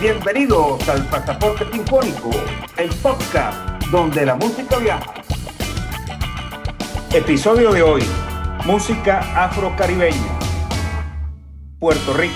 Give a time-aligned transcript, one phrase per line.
[0.00, 2.30] Bienvenidos al Pasaporte Sinfónico,
[2.76, 5.12] el podcast donde la música viaja.
[7.12, 8.02] Episodio de hoy,
[8.64, 10.38] música afrocaribeña,
[11.80, 12.32] Puerto Rico.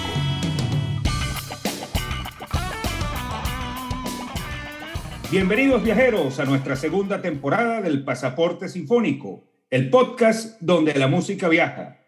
[5.30, 12.00] Bienvenidos viajeros a nuestra segunda temporada del Pasaporte Sinfónico, el podcast donde la música viaja.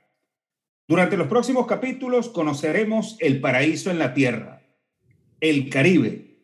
[0.89, 4.54] Durante los próximos capítulos conoceremos el paraíso en la tierra,
[5.51, 6.39] el Caribe.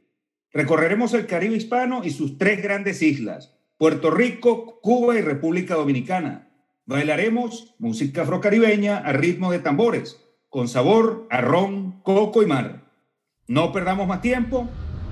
[0.52, 6.50] Recorreremos el Caribe hispano y sus tres grandes islas, Puerto Rico, Cuba y República Dominicana.
[6.84, 12.92] Bailaremos música afrocaribeña a ritmo de tambores, con sabor a ron, coco y mar.
[13.46, 14.68] No perdamos más tiempo,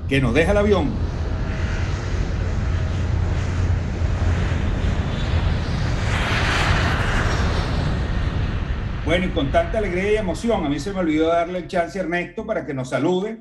[0.06, 0.90] que nos deja el avión.
[9.06, 11.98] Bueno, y con tanta alegría y emoción, a mí se me olvidó darle el chance
[11.98, 13.38] a Ernesto para que nos salude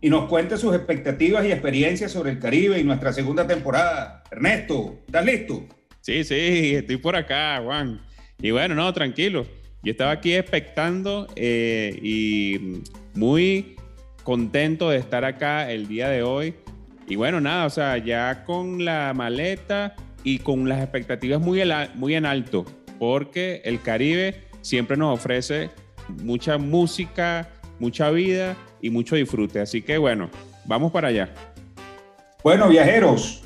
[0.00, 4.22] y nos cuente sus expectativas y experiencias sobre el Caribe y nuestra segunda temporada.
[4.30, 5.66] Ernesto, ¿estás listo?
[6.00, 8.00] Sí, sí, estoy por acá, Juan.
[8.40, 9.46] Y bueno, no, tranquilo.
[9.82, 12.82] Yo estaba aquí expectando eh, y
[13.14, 13.76] muy
[14.22, 16.54] contento de estar acá el día de hoy.
[17.08, 21.62] Y bueno, nada, o sea, ya con la maleta y con las expectativas muy,
[21.94, 22.64] muy en alto,
[22.98, 25.70] porque el Caribe siempre nos ofrece
[26.22, 29.60] mucha música, mucha vida y mucho disfrute.
[29.60, 30.30] Así que bueno,
[30.64, 31.30] vamos para allá.
[32.42, 33.42] Bueno, viajeros,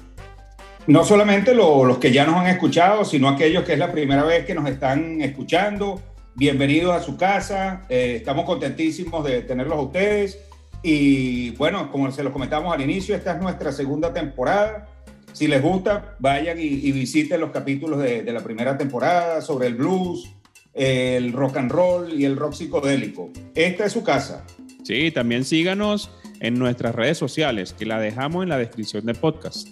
[0.87, 4.45] no solamente los que ya nos han escuchado, sino aquellos que es la primera vez
[4.45, 6.01] que nos están escuchando,
[6.35, 7.87] bienvenidos a su casa.
[7.89, 10.39] Eh, estamos contentísimos de tenerlos a ustedes.
[10.83, 14.89] Y bueno, como se los comentamos al inicio, esta es nuestra segunda temporada.
[15.33, 19.77] Si les gusta, vayan y, visiten los capítulos de, de la primera temporada sobre el
[19.77, 20.35] blues,
[20.75, 23.31] el rock and roll y el rock psicodélico.
[23.55, 24.45] Esta es su casa.
[24.85, 29.69] Sí, también síganos en nuestras redes sociales, que la dejamos en la descripción del podcast.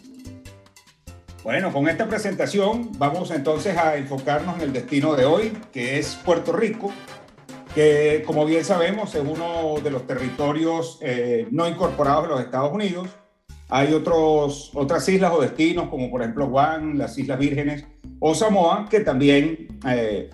[1.43, 6.15] Bueno, con esta presentación vamos entonces a enfocarnos en el destino de hoy, que es
[6.23, 6.93] Puerto Rico,
[7.75, 12.73] que como bien sabemos es uno de los territorios eh, no incorporados de los Estados
[12.73, 13.09] Unidos.
[13.69, 17.87] Hay otros, otras islas o destinos, como por ejemplo Guam, las Islas Vírgenes
[18.19, 20.29] o Samoa, que también eh,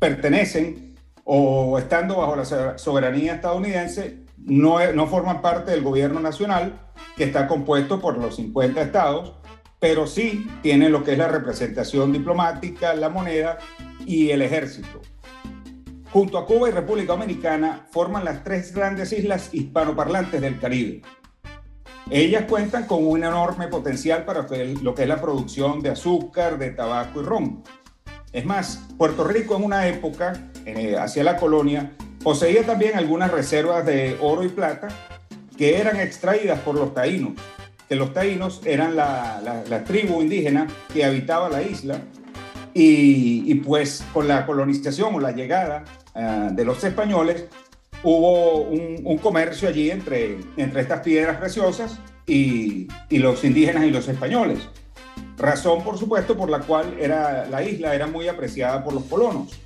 [0.00, 6.80] pertenecen o estando bajo la soberanía estadounidense, no, no forman parte del gobierno nacional,
[7.16, 9.34] que está compuesto por los 50 estados,
[9.78, 13.58] pero sí tienen lo que es la representación diplomática, la moneda
[14.04, 15.00] y el ejército.
[16.12, 21.02] Junto a Cuba y República Dominicana forman las tres grandes islas hispanoparlantes del Caribe.
[22.10, 24.46] Ellas cuentan con un enorme potencial para
[24.82, 27.62] lo que es la producción de azúcar, de tabaco y ron,
[28.32, 31.90] es más, Puerto Rico en una época, eh, hacia la colonia,
[32.22, 34.88] poseía también algunas reservas de oro y plata
[35.56, 37.32] que eran extraídas por los taínos,
[37.88, 42.00] que los taínos eran la, tribu indígena que habitaba la isla
[42.72, 47.46] y, pues con la colonización o la llegada eh, de los españoles
[48.04, 54.68] hubo un, comercio allí entre, entre estas piedras preciosas y los indígenas y los españoles
[55.36, 59.60] razón por supuesto por la cual era, la isla era muy apreciada por los colonos.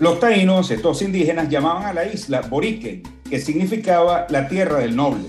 [0.00, 5.28] Los taínos, estos indígenas, llamaban a la isla Borique, que significaba la tierra del noble.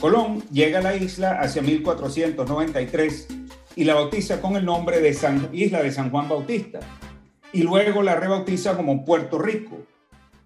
[0.00, 3.28] Colón llega a la isla hacia 1493
[3.74, 5.10] y la bautiza con el nombre de
[5.52, 6.80] Isla de San Juan Bautista
[7.52, 9.78] y luego la rebautiza como Puerto Rico.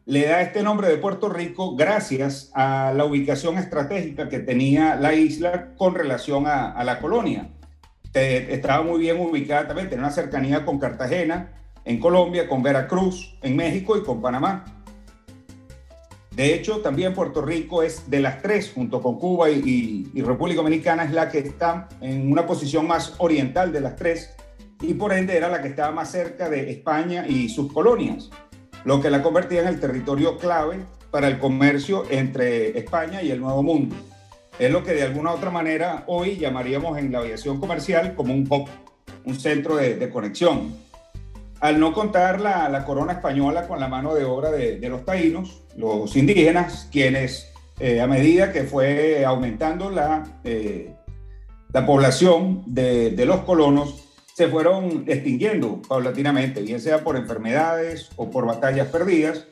[0.07, 5.15] Le da este nombre de Puerto Rico gracias a la ubicación estratégica que tenía la
[5.15, 7.51] isla con relación a la colonia
[8.17, 11.53] estaba muy bien ubicada también, tenía una cercanía con Cartagena,
[11.85, 14.65] en Colombia, con Veracruz, en México y con Panamá.
[16.31, 21.05] De hecho, también Puerto Rico es de las tres, junto con Cuba y, República Dominicana,
[21.05, 24.35] es la que está en una posición más oriental de las tres
[24.83, 28.31] y por ende era la que estaba más cerca de España y sus colonias,
[28.85, 33.41] lo que la convertía en el territorio clave para el comercio entre España y el
[33.41, 33.97] Nuevo Mundo.
[34.59, 38.33] Es lo que de alguna u otra manera hoy llamaríamos en la aviación comercial como
[38.33, 38.69] un hub,
[39.25, 40.75] un centro de, conexión.
[41.61, 46.17] Al no contar la, corona española con la mano de obra de, los taínos, los
[46.17, 50.95] indígenas, quienes eh, a medida que fue aumentando la, eh,
[51.73, 54.05] la población de, los colonos,
[54.35, 59.47] se fueron extinguiendo paulatinamente, bien sea por enfermedades o por batallas perdidas,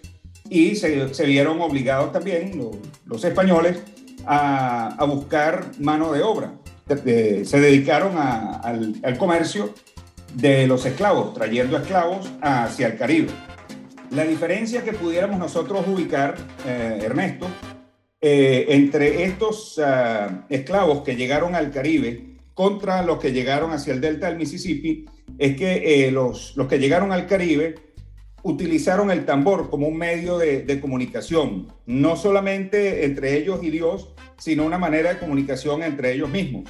[0.48, 3.82] y se, vieron obligados también los, los españoles
[4.26, 6.55] a, buscar mano de obra.
[6.87, 9.75] se dedicaron al, comercio
[10.35, 13.31] de los esclavos, trayendo esclavos hacia el Caribe.
[14.11, 16.37] La diferencia que pudiéramos nosotros ubicar,
[16.67, 17.49] eh, Ernesto,
[18.21, 24.00] eh, entre estos ah, esclavos que llegaron al Caribe contra los que llegaron hacia el
[24.00, 25.05] delta del Mississippi
[25.38, 27.75] es que eh, los, los que llegaron al Caribe
[28.44, 34.67] utilizaron el tambor como un medio de, comunicación, no solamente entre ellos y Dios, sino
[34.67, 36.69] una manera de comunicación entre ellos mismos.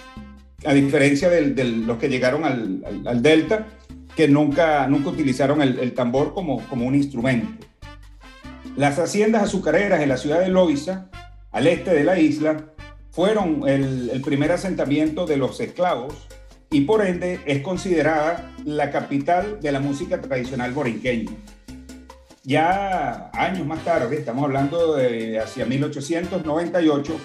[0.65, 3.67] A diferencia de, los que llegaron al, Delta,
[4.17, 7.49] que nunca, nunca utilizaron el, tambor como, como un instrumento.
[8.77, 11.11] Las haciendas azucareras en la ciudad de Loiza,
[11.51, 12.73] al este de la isla,
[13.11, 16.15] fueron el, el primer asentamiento de los esclavos
[16.71, 21.33] y por ende es considerada la capital de la música tradicional borinqueña.
[22.47, 27.19] Ya años más tarde, estamos hablando de hacia 1898,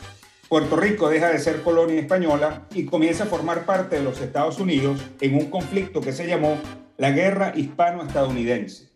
[0.47, 4.59] Puerto Rico deja de ser colonia española y comienza a formar parte de los Estados
[4.59, 6.57] Unidos en un conflicto que se llamó
[6.97, 8.87] la Guerra Hispano-Estadounidense.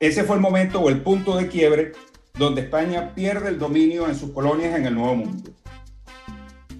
[0.00, 1.92] Ese fue el momento o el punto de quiebre
[2.32, 5.50] donde España pierde el dominio en sus colonias en el Nuevo Mundo.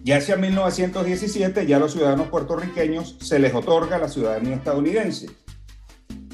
[0.02, 5.41] Ya hacia 1917 ya a los ciudadanos puertorriqueños se les otorga la ciudadanía estadounidense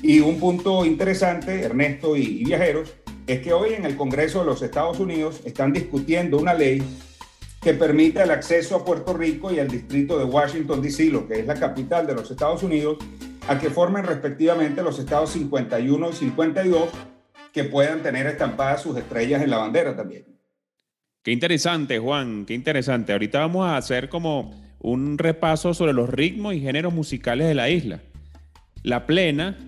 [0.03, 2.95] y un punto interesante, Ernesto y, viajeros,
[3.27, 6.83] es que hoy en el Congreso de los Estados Unidos están discutiendo una ley
[7.61, 11.41] que permite el acceso a Puerto Rico y al distrito de Washington, D.C., lo que
[11.41, 12.99] es la capital de los Estados Unidos,
[13.49, 16.89] a que formen respectivamente los estados 51 y 52,
[17.53, 20.25] que puedan tener estampadas sus estrellas en la bandera también.
[21.23, 23.13] Qué interesante, Juan, qué interesante.
[23.13, 27.69] Ahorita vamos a hacer como un repaso sobre los ritmos y géneros musicales de la
[27.69, 28.01] isla.
[28.85, 29.59] La plena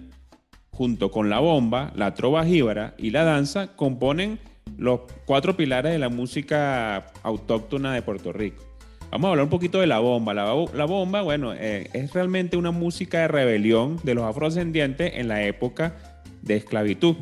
[0.80, 4.38] junto con la bomba, la trova jíbara y la danza, componen
[4.78, 8.64] los cuatro pilares de la música autóctona de Puerto Rico.
[9.10, 10.32] Vamos a hablar un poquito de la bomba.
[10.32, 15.42] La, bomba, bueno, eh, es realmente una música de rebelión de los afrodescendientes en la
[15.42, 15.96] época
[16.40, 17.14] de esclavitud.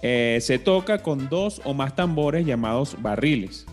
[0.00, 3.66] Eh, se toca con dos o más tambores llamados barriles.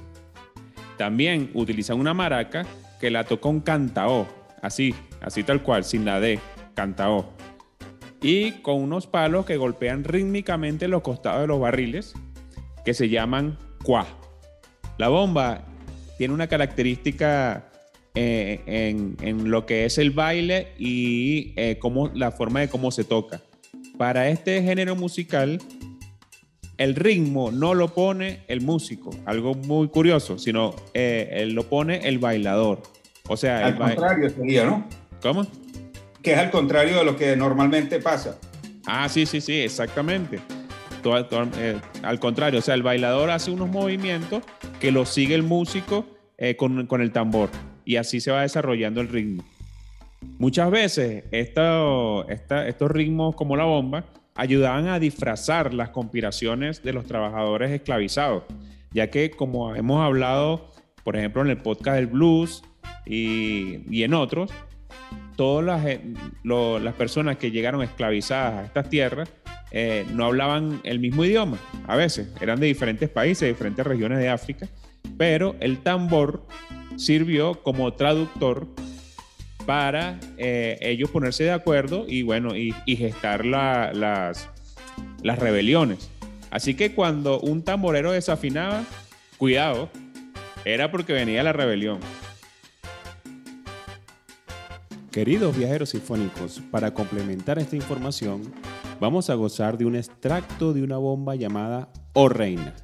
[0.98, 2.66] También utilizan una maraca
[3.00, 4.26] que la toca un cantaó,
[4.64, 6.40] así, así tal cual, sin la D,
[6.74, 7.38] cantaó
[8.22, 12.14] y con unos palos que golpean rítmicamente los costados de los barriles
[12.84, 14.08] que se llaman cuá.
[14.98, 15.66] La bomba
[16.18, 17.70] tiene una característica
[18.16, 18.62] eh,
[19.22, 21.80] en, lo que es el baile y eh,
[22.14, 23.42] la forma de cómo se toca.
[23.98, 25.60] Para este género musical,
[26.78, 32.20] el ritmo no lo pone el músico, algo muy curioso, sino eh, lo pone el
[32.20, 32.82] bailador.
[33.28, 34.88] O sea, al contrario sería, ¿no?
[35.22, 35.46] ¿Cómo?
[36.22, 38.38] Que es al contrario de lo que normalmente pasa.
[38.86, 40.40] Ah, sí, sí, sí, exactamente.
[41.58, 44.44] Eh, al contrario, o sea, el bailador hace unos movimientos
[44.80, 46.06] que lo sigue el músico
[46.38, 47.50] eh, con, el tambor
[47.86, 49.44] y así se va desarrollando el ritmo.
[50.38, 54.06] Muchas veces estos ritmos como la bomba
[54.36, 58.44] ayudaban a disfrazar las conspiraciones de los trabajadores esclavizados,
[58.92, 60.72] ya que como hemos hablado,
[61.04, 62.64] por ejemplo, en el podcast del blues
[63.06, 64.52] y en otros,
[65.40, 66.02] todas las, eh,
[66.44, 69.30] las personas que llegaron esclavizadas a estas tierras
[69.72, 71.58] eh, no hablaban el mismo idioma,
[71.88, 74.68] a veces, eran de diferentes países, de diferentes regiones de África,
[75.18, 76.46] pero el tambor
[76.98, 78.68] sirvió como traductor
[79.66, 83.96] para eh, ellos ponerse de acuerdo y bueno, y, gestar las,
[85.24, 86.12] las rebeliones.
[86.52, 88.84] Así que cuando un tamborero desafinaba,
[89.38, 89.90] cuidado,
[90.66, 92.00] era porque venía la rebelión.
[95.12, 98.44] Queridos viajeros sinfónicos, para complementar esta información,
[99.00, 102.76] vamos a gozar de un extracto de una bomba llamada O Reina,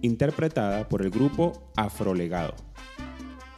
[0.00, 2.54] interpretada por el grupo Afrolegado.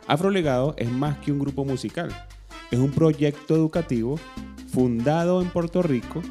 [0.06, 2.08] Afrolegado es más que un grupo musical,
[2.70, 4.18] es un proyecto educativo
[4.72, 6.22] fundado en Puerto Rico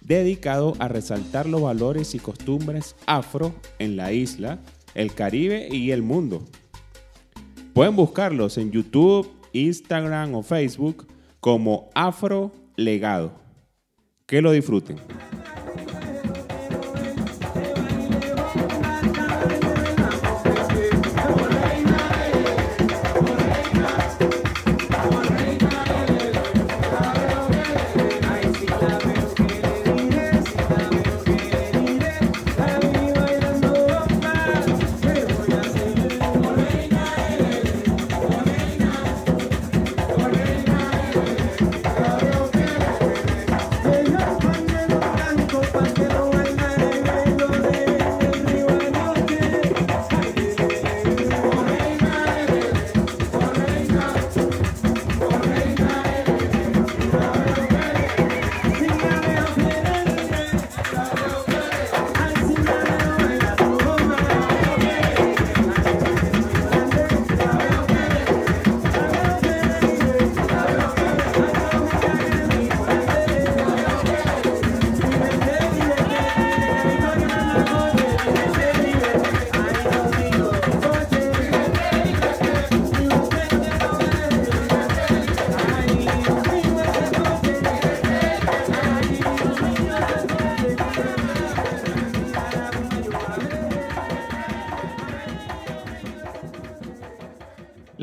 [0.00, 4.58] dedicado a resaltar los valores y costumbres afro en la isla,
[4.94, 6.44] el Caribe y el mundo.
[7.74, 9.28] Pueden buscarlos en YouTube,
[9.64, 11.06] Instagram o Facebook
[11.40, 13.32] como Afro Legado.
[14.26, 14.96] Que lo disfruten.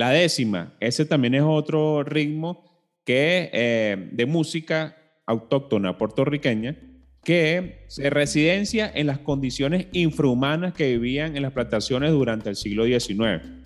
[0.03, 2.65] La décima, ese también es otro ritmo
[3.05, 6.75] que, eh, de música autóctona puertorriqueña
[7.23, 12.83] que se residencia en las condiciones infrahumanas que vivían en las plantaciones durante el siglo
[12.83, 13.63] XIX.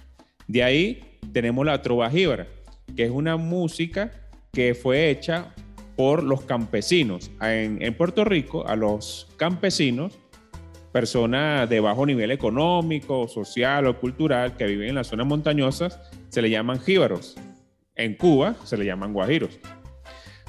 [0.47, 1.01] De ahí
[1.33, 2.45] tenemos la trova jíbara,
[2.95, 4.11] que es una música
[4.53, 5.55] que fue hecha
[5.95, 7.31] por los campesinos.
[7.41, 10.19] En, en, Puerto Rico, a los campesinos,
[10.91, 16.41] personas de bajo nivel económico, social o cultural que viven en las zonas montañosas, se
[16.41, 17.35] le llaman jíbaros.
[17.95, 19.59] En Cuba se le llaman guajiros.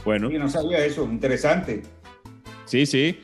[0.05, 0.31] Bueno.
[0.31, 1.83] Yo no sabía eso, interesante.
[2.65, 3.21] Sí, sí.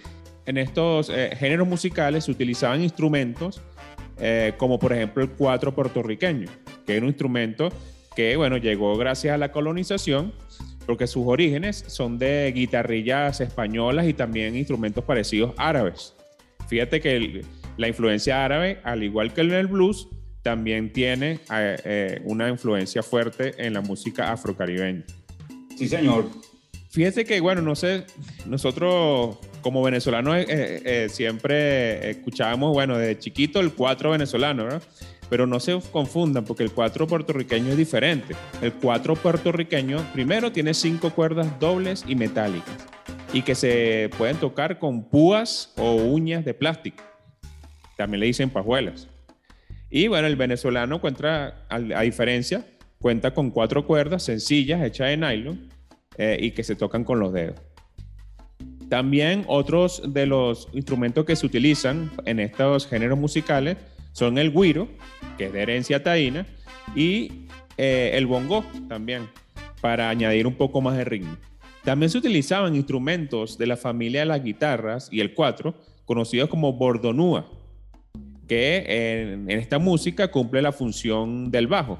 [0.46, 3.60] En estos eh, géneros musicales se utilizaban instrumentos
[4.18, 6.48] eh, como por ejemplo el cuatro puertorriqueño,
[6.86, 7.70] que es un instrumento
[8.14, 10.32] que, bueno, llegó gracias a la colonización,
[10.86, 16.14] porque sus orígenes son de guitarrillas españolas y también instrumentos parecidos árabes.
[16.68, 17.44] Fíjate que
[17.76, 20.08] la influencia árabe, al igual que en el blues,
[20.42, 25.04] también tiene eh, una influencia fuerte en la música afrocaribeña.
[25.76, 26.28] Sí, señor.
[26.90, 28.04] Fíjese que, bueno, no sé,
[28.46, 34.82] nosotros como venezolanos eh, eh, siempre escuchábamos, bueno, de chiquito el cuatro venezolano, ¿verdad?
[35.30, 38.36] Pero no se confundan porque el cuatro puertorriqueño es diferente.
[38.60, 42.86] El cuatro puertorriqueño primero tiene cinco cuerdas dobles y metálicas
[43.34, 47.02] y que se pueden tocar con púas o uñas de plástico.
[47.96, 49.08] También le dicen pajuelas.
[49.90, 52.64] Y bueno, el venezolano cuenta, a, diferencia,
[53.00, 55.68] cuenta con cuatro cuerdas sencillas hechas de nylon
[56.16, 57.60] eh, y que se tocan con los dedos.
[58.88, 63.76] También otros de los instrumentos que se utilizan en estos géneros musicales
[64.12, 64.88] son el guiro,
[65.36, 66.46] que es de herencia taína,
[66.94, 67.46] y
[67.78, 69.28] eh, el bongo también,
[69.80, 71.36] para añadir un poco más de ritmo.
[71.84, 75.74] También se utilizaban instrumentos de la familia de las guitarras y el cuatro,
[76.06, 77.46] conocidos como bordonúa,
[78.48, 81.98] que en, esta música cumple la función del bajo,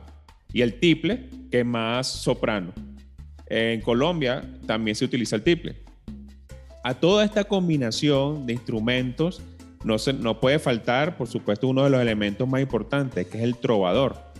[0.52, 2.72] y el tiple, que es más soprano.
[3.46, 5.76] En Colombia también se utiliza el tiple.
[6.82, 9.42] A toda esta combinación de instrumentos
[9.84, 13.44] no, se, no puede faltar, por supuesto, uno de los elementos más importantes, que es
[13.44, 14.33] el trovador,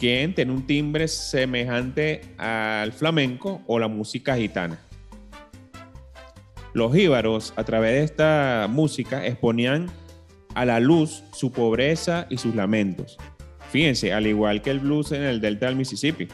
[0.00, 4.80] quien tiene un timbre semejante al flamenco o la música gitana.
[6.72, 9.90] Los íbaros, a través de esta música, exponían
[10.54, 13.18] a la luz su pobreza y sus lamentos.
[13.70, 16.28] Fíjense, al igual que el blues en el delta del Mississippi.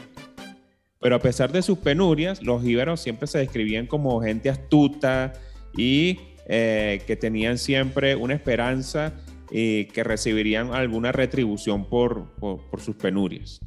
[1.01, 5.33] Pero a pesar de sus penurias, los íberos siempre se describían como gente astuta
[5.75, 9.13] y eh, que tenían siempre una esperanza
[9.51, 13.59] y que recibirían alguna retribución por, por, sus penurias.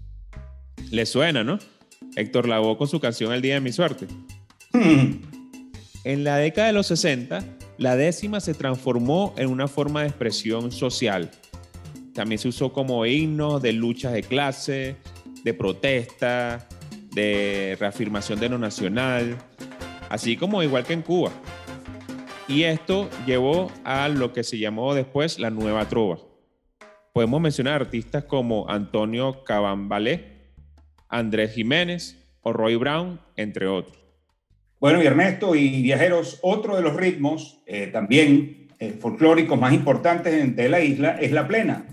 [0.91, 1.59] Le suena, ¿no?
[2.17, 4.07] Héctor Lavoe con su canción El Día de mi Suerte.
[6.03, 7.45] En la década de los 60,
[7.77, 11.31] la décima se transformó en una forma de expresión social.
[12.15, 14.97] También se usó como himno de luchas de clase,
[15.45, 16.67] de protesta,
[17.13, 19.37] de reafirmación de lo nacional,
[20.09, 21.33] así como igual que en Cuba.
[22.51, 26.19] Y esto llevó a lo que se llamó después la nueva trova.
[27.13, 30.51] Podemos mencionar artistas como Antonio Cabambalé,
[31.09, 33.97] Andrés Jiménez o Roy Brown, entre otros.
[34.81, 40.57] Bueno, y Ernesto y viajeros, otro de los ritmos eh, también eh, folclóricos más importantes
[40.57, 41.87] de la isla es la plena.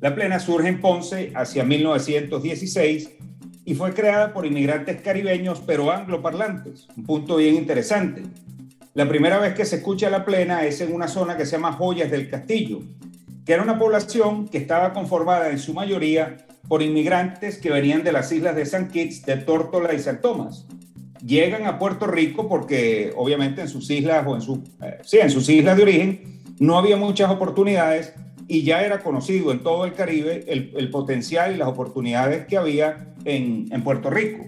[0.00, 3.16] La plena surge en Ponce hacia 1916
[3.64, 6.86] y fue creada por inmigrantes caribeños pero angloparlantes.
[6.96, 8.22] Un punto bien interesante.
[8.98, 11.72] La primera vez que se escucha la plena es en una zona que se llama
[11.72, 12.80] Joyas del Castillo,
[13.46, 18.10] que era una población que estaba conformada en su mayoría por inmigrantes que venían de
[18.10, 20.66] las islas de San Kitts, de Tórtola y San Tomás.
[21.24, 25.30] Llegan a Puerto Rico porque obviamente en sus islas o en, su, eh, sí, en
[25.30, 28.14] sus islas de origen no había muchas oportunidades
[28.48, 32.56] y ya era conocido en todo el Caribe el, el potencial y las oportunidades que
[32.56, 34.44] había en, en Puerto Rico.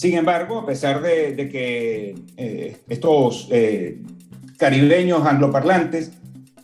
[0.00, 4.00] Sin embargo, a pesar de, que eh, estos eh,
[4.56, 6.12] caribeños angloparlantes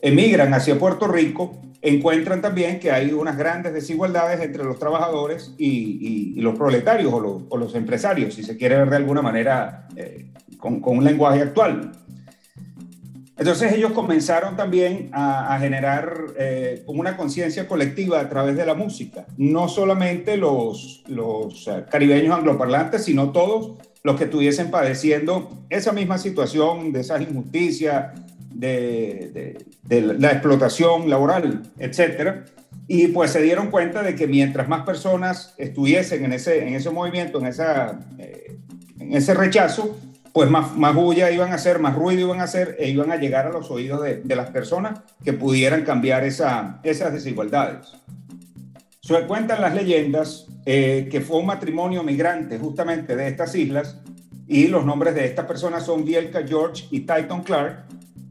[0.01, 6.41] emigran hacia Puerto Rico, encuentran también que hay unas grandes desigualdades entre los trabajadores y,
[6.43, 10.27] los proletarios o los, empresarios, si se quiere ver de alguna manera eh,
[10.57, 11.91] con, un lenguaje actual.
[13.37, 19.27] Entonces ellos comenzaron también a, generar eh, una conciencia colectiva a través de la música,
[19.37, 26.19] no solamente los, los eh, caribeños angloparlantes, sino todos los que estuviesen padeciendo esa misma
[26.19, 28.13] situación de esa injusticia,
[28.55, 32.47] de, la explotación laboral, etc.
[32.87, 36.91] Y pues se dieron cuenta de que mientras más personas estuviesen en ese, en ese
[36.91, 38.59] movimiento, en, esa, eh,
[39.01, 39.99] en ese rechazo,
[40.35, 43.17] pues más, más bulla iban a hacer, más ruido iban a hacer e iban a
[43.17, 47.93] llegar a los oídos de, de las personas que pudieran cambiar esa, esas desigualdades.
[49.01, 54.01] Se cuentan las leyendas eh, que fue un matrimonio migrante justamente de estas islas
[54.49, 57.85] y los nombres de estas personas son Bielka George y Titan Clark,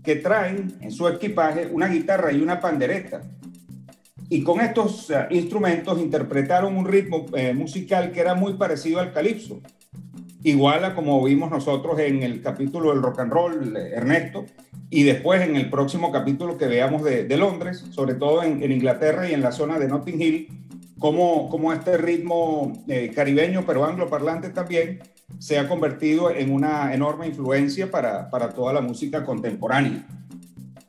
[0.04, 3.22] que traen en su equipaje una guitarra y una pandereta.
[4.28, 9.14] Y con estos eh, instrumentos interpretaron un ritmo eh, musical que era muy parecido al
[9.14, 9.62] calipso.
[10.46, 14.46] Igual a como vimos nosotros en el capítulo del rock and roll, Ernesto,
[14.90, 19.34] y después en el próximo capítulo que veamos de, Londres, sobre todo en, Inglaterra y
[19.34, 20.48] en la zona de Notting Hill,
[21.00, 25.00] cómo, cómo este ritmo eh, caribeño, pero angloparlante también,
[25.40, 30.06] se ha convertido en una enorme influencia para, para toda la música contemporánea.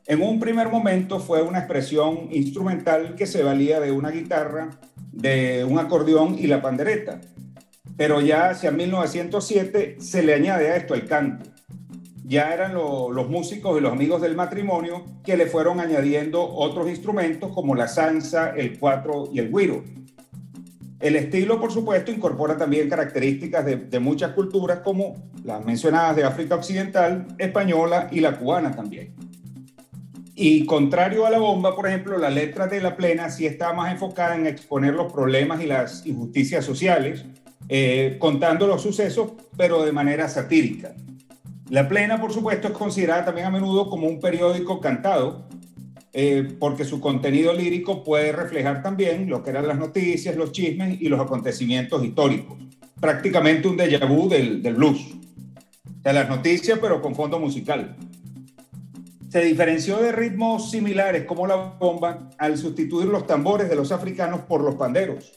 [0.05, 4.69] En un primer momento fue una expresión instrumental que se valía de una guitarra,
[5.13, 7.21] de un acordeón y la pandereta,
[7.97, 11.49] pero ya hacia 1907 se le añade a esto el canto.
[12.23, 17.51] Ya eran los músicos y los amigos del matrimonio que le fueron añadiendo otros instrumentos
[17.53, 19.83] como la salsa, el cuatro y el güiro.
[20.99, 26.23] El estilo, por supuesto, incorpora también características de, de, muchas culturas como las mencionadas de
[26.23, 29.13] África Occidental, española y la cubana también.
[30.33, 33.91] Y contrario a la bomba, por ejemplo, la letra de la plena sí está más
[33.91, 37.23] enfocada en exponer los problemas y las injusticias sociales,
[37.67, 40.95] eh, contando los sucesos, pero de manera satírica.
[41.69, 45.47] La plena, por supuesto, es considerada también a menudo como un periódico cantado,
[46.13, 51.01] eh, porque su contenido lírico puede reflejar también lo que eran las noticias, los chismes
[51.01, 52.57] y los acontecimientos históricos.
[53.01, 55.15] Prácticamente un déjà vu del, del blues.
[56.03, 57.95] Sea, las noticias, pero con fondo musical.
[59.29, 64.41] Se diferenció de ritmos similares como la bomba al sustituir los tambores de los africanos
[64.41, 65.33] por los panderos.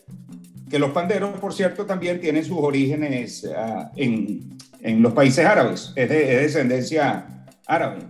[0.71, 5.93] Que los panderos, por cierto, también tienen sus orígenes ah, en, en, los países árabes,
[5.97, 7.27] es de, es de descendencia
[7.67, 8.01] árabe.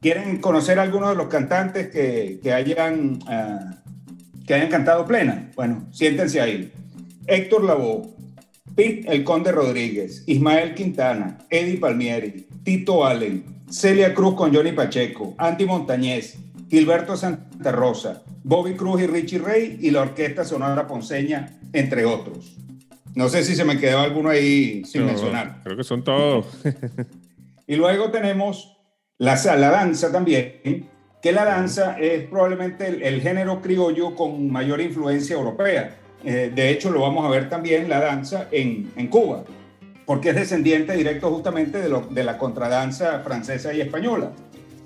[0.00, 5.50] ¿Quieren conocer algunos de los cantantes que, que hayan, uh, que hayan cantado plena?
[5.56, 6.72] Bueno, siéntense ahí.
[7.26, 8.08] Héctor Lavoe,
[8.76, 15.34] Pete El Conde Rodríguez, Ismael Quintana, Eddie Palmieri, Tito Allen, Celia Cruz con Johnny Pacheco,
[15.36, 21.58] Andy Montañez, Gilberto Santa Rosa, Bobby Cruz y Richie Rey y la Orquesta Sonora Ponceña,
[21.72, 22.56] entre otros.
[23.14, 25.62] No sé si se me quedó alguno ahí sin mencionar.
[25.64, 26.46] Creo que son todos.
[27.66, 28.76] y luego tenemos
[29.18, 30.88] la, la danza también,
[31.20, 35.96] que la danza es probablemente el, género criollo con mayor influencia europea.
[36.24, 39.44] Eh, de hecho, lo vamos a ver también la danza en, en Cuba,
[40.06, 44.30] porque es descendiente directo justamente de, lo, de, la contradanza francesa y española.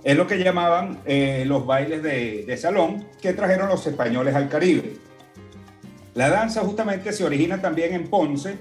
[0.04, 4.48] Es lo que llamaban eh, los bailes de, de salón que trajeron los españoles al
[4.48, 4.94] Caribe.
[6.14, 8.58] La danza justamente se origina también en Ponce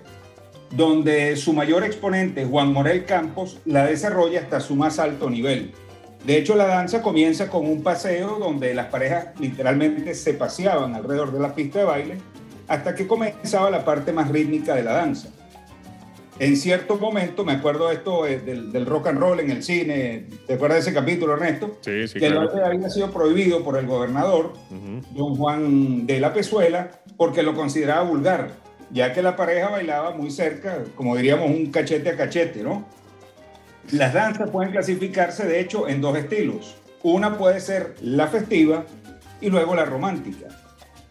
[0.72, 5.74] donde su mayor exponente, Juan Morel Campos, la desarrolla hasta su más alto nivel.
[6.26, 11.34] De hecho, la danza comienza con un paseo donde las parejas literalmente se paseaban alrededor
[11.34, 12.18] de la pista de baile
[12.68, 15.30] hasta que comenzaba la parte más rítmica de la danza.
[16.42, 20.56] En cierto momento, me acuerdo esto eh, del, rock and roll en el cine, ¿te
[20.56, 21.78] acuerdas de ese capítulo, Ernesto?
[21.82, 22.18] Sí, sí.
[22.18, 24.54] Que el baile había sido prohibido por el gobernador,
[25.12, 28.50] don Juan de la Pezuela, porque lo consideraba vulgar
[28.92, 32.88] ya que la pareja bailaba muy cerca, como diríamos, un cachete a cachete, ¿no?
[33.92, 36.76] Las danzas pueden clasificarse, de hecho, en dos estilos.
[37.04, 38.86] Una puede ser la festiva
[39.40, 40.48] y luego la romántica.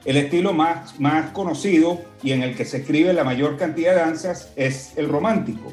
[0.04, 4.00] El estilo más, más conocido y en el que se escribe la mayor cantidad de
[4.00, 5.72] danzas es el romántico.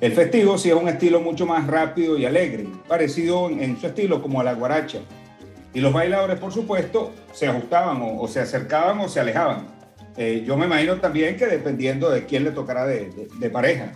[0.00, 4.20] El festivo sí es un estilo mucho más rápido y alegre, parecido en, su estilo
[4.20, 4.98] como a la guaracha.
[5.72, 9.68] Y los bailadores, por supuesto, se ajustaban o se acercaban o se alejaban.
[10.16, 13.92] Eh, yo me imagino también que dependiendo de quién le tocará de, pareja.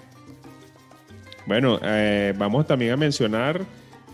[1.44, 3.60] Bueno, eh, vamos también a mencionar,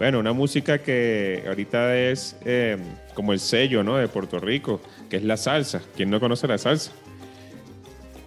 [0.03, 2.77] bueno, una música que ahorita es eh,
[3.15, 3.99] como el sello, ¿no?
[3.99, 5.81] De Puerto Rico, que es la salsa.
[5.95, 6.91] ¿Quién no conoce la salsa?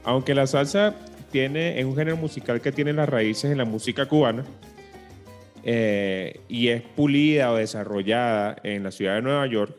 [0.05, 0.95] Aunque la salsa
[1.33, 4.45] tiene, es un género musical que tiene las raíces en la música cubana
[5.65, 9.75] y es pulida o desarrollada en la ciudad de Nueva York,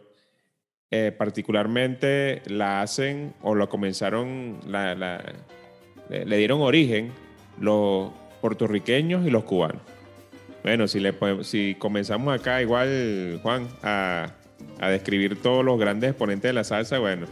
[0.90, 7.10] eh, particularmente la hacen o lo comenzaron, le dieron origen
[7.58, 8.10] los
[8.42, 9.95] puertorriqueños y los cubanos.
[10.66, 14.32] Bueno, si, le, si comenzamos acá igual, Juan, a,
[14.80, 17.28] describir todos los grandes exponentes de la salsa, bueno,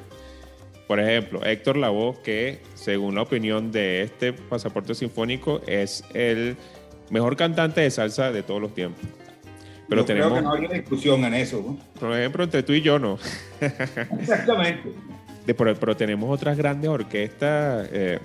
[0.87, 6.57] por ejemplo, Héctor Lavoe, que según la opinión de este pasaporte sinfónico es el
[7.11, 9.05] mejor cantante de salsa de todos los tiempos.
[9.88, 11.77] Pero tenemos, creo que no había discusión en eso.
[11.99, 13.18] Por ejemplo, entre tú y yo no.
[14.20, 14.92] Exactamente.
[15.44, 18.20] pero, tenemos otras grandes orquestas, eh,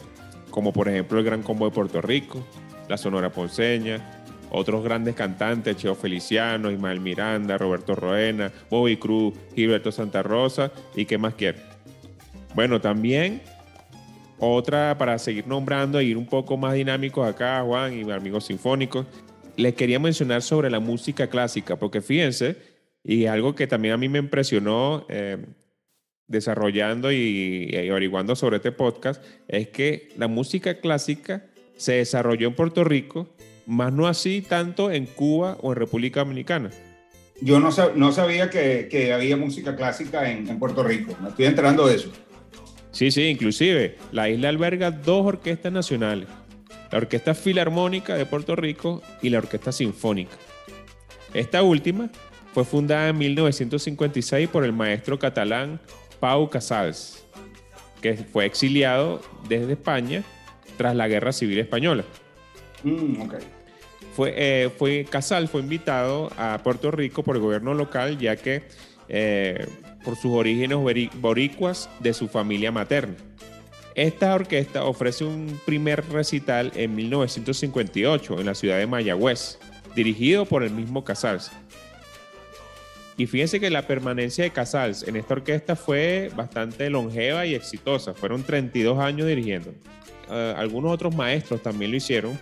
[0.52, 2.46] como por ejemplo el Gran Combo de Puerto Rico,
[2.88, 4.19] la Sonora Ponceña,
[4.52, 11.06] otros grandes cantantes, Cheo Feliciano, Ismael Miranda, Roberto Roena, Bobby Cruz, Gilberto Santa Rosa, ¿y
[11.06, 11.60] qué más quiere?
[12.56, 13.42] Bueno, también
[14.40, 19.06] otra para seguir nombrando e ir un poco más dinámicos acá, Juan y amigos sinfónicos,
[19.58, 22.56] les quería mencionar sobre la música clásica, porque fíjense,
[23.04, 25.38] y algo que también a mí me impresionó eh,
[26.28, 32.56] desarrollando y, y averiguando sobre este podcast, es que la música clásica se desarrolló en
[32.56, 33.30] Puerto Rico,
[33.70, 36.72] más no así tanto en Cuba o en República Dominicana.
[37.40, 41.46] Yo no, no sabía que, que, había música clásica en, en, Puerto Rico, me estoy
[41.46, 42.12] enterando de eso.
[42.92, 46.28] Sí, sí, inclusive la isla alberga dos orquestas nacionales,
[46.92, 50.36] la Orquesta Filarmónica de Puerto Rico y la Orquesta Sinfónica.
[51.34, 52.10] Esta última
[52.54, 55.80] fue fundada en 1956 por el maestro catalán
[56.20, 57.24] Pau Casals,
[58.02, 60.24] que fue exiliado desde España
[60.76, 62.04] tras la Guerra Civil Española.
[62.84, 63.59] Mm, okay.
[64.20, 68.64] Fue, eh, fue, Casal fue invitado a Puerto Rico por el gobierno local, ya que
[69.08, 69.66] eh,
[70.04, 70.78] por sus orígenes
[71.22, 73.16] boricuas de su familia materna.
[73.96, 79.58] Esta orquesta ofrece un primer recital en 1958 en la ciudad de Mayagüez,
[79.96, 81.50] dirigido por el mismo Casals.
[83.16, 88.14] Y fíjense que la permanencia de Casals en esta orquesta fue bastante longeva y exitosa.
[88.14, 89.72] Fueron 32 años dirigiendo.
[90.30, 92.40] Uh, algunos otros maestros también lo hicieron,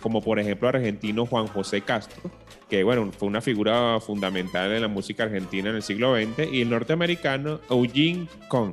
[0.00, 2.30] como por ejemplo el argentino Juan José Castro,
[2.68, 6.60] que bueno, fue una figura fundamental en la música argentina en el siglo XX, y
[6.60, 8.72] el norteamericano Eugene Kohn,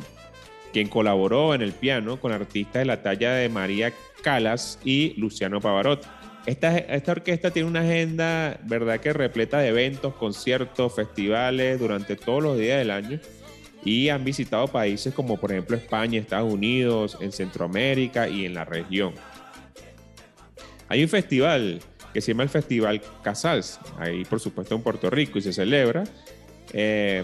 [0.73, 3.93] quien colaboró en el piano con artistas de la talla de María
[4.23, 6.07] Calas y Luciano Pavarotti.
[6.45, 12.43] Esta, esta, orquesta tiene una agenda, verdad que repleta de eventos, conciertos, festivales durante todos
[12.43, 13.19] los días del año
[13.83, 18.65] y han visitado países como por ejemplo España, Estados Unidos, en Centroamérica y en la
[18.65, 19.13] región.
[20.87, 21.81] Hay un festival
[22.13, 26.03] que se llama el Festival Casals, ahí por supuesto en Puerto Rico y se celebra
[26.73, 27.23] eh,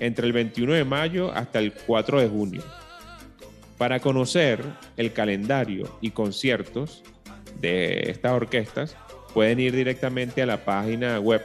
[0.00, 2.62] entre el 21 de mayo hasta el 4 de junio.
[3.78, 4.62] Para conocer
[4.96, 7.02] el calendario y conciertos
[7.60, 8.96] de estas orquestas,
[9.34, 11.42] pueden ir directamente a la página web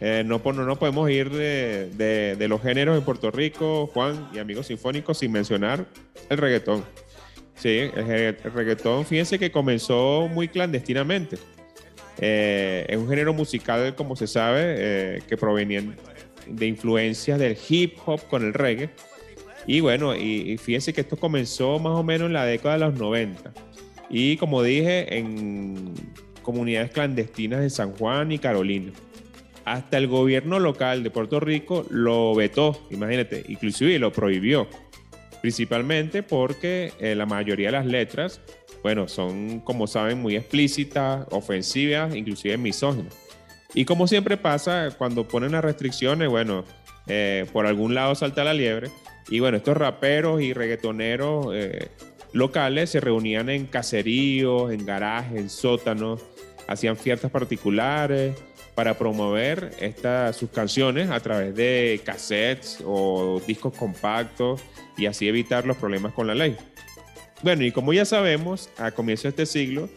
[0.00, 4.66] eh, no, no, podemos ir de, de, los géneros en Puerto Rico, Juan y amigos
[4.66, 5.86] sinfónicos, sin mencionar
[6.28, 6.84] el reggaetón.
[7.54, 11.38] Sí, el reggaetón, fíjense que comenzó muy clandestinamente
[12.18, 15.96] eh, es un género musical, como se sabe, eh, que provenían
[16.46, 18.90] de influencias del hip hop con el reggae.
[19.66, 22.94] Y bueno, y, fíjense que esto comenzó más o menos en la década de los
[22.98, 23.52] 90.
[24.10, 25.94] Y como dije, en
[26.42, 28.92] comunidades clandestinas de San Juan y Carolina.
[29.64, 34.68] Hasta el gobierno local de Puerto Rico lo vetó, imagínate, inclusive lo prohibió.
[35.44, 38.40] Principalmente porque eh, la mayoría de las letras
[38.82, 43.14] bueno, son, como saben, muy explícitas, ofensivas, inclusive misóginas.
[43.74, 46.64] Y como siempre pasa, cuando ponen las restricciones, bueno,
[47.08, 48.88] eh, por algún lado salta la liebre.
[49.28, 51.88] Y bueno, estos raperos y reggaetoneros eh,
[52.32, 56.22] locales se reunían en caseríos, en garajes, en sótanos,
[56.68, 58.34] hacían fiestas particulares
[58.74, 64.62] para promover estas, sus canciones a través de cassettes o discos compactos
[64.96, 66.56] y así evitar los problemas con la ley.
[67.42, 69.88] Bueno, y como ya sabemos, a comienzo de este siglo,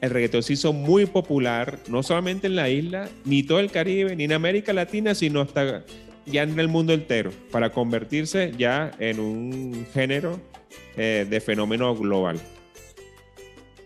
[0.00, 4.16] el reggaetón se hizo muy popular, no solamente en la isla, ni todo el Caribe,
[4.16, 5.84] ni en América Latina, sino hasta
[6.26, 10.40] ya en el mundo entero, para convertirse ya en un género
[10.96, 12.40] eh, de fenómeno global.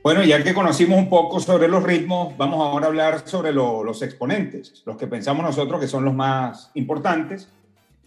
[0.03, 4.03] Bueno, ya que conocimos un poco sobre los ritmos, vamos ahora a hablar sobre los
[4.03, 7.49] exponentes, los que pensamos nosotros que son los más importantes.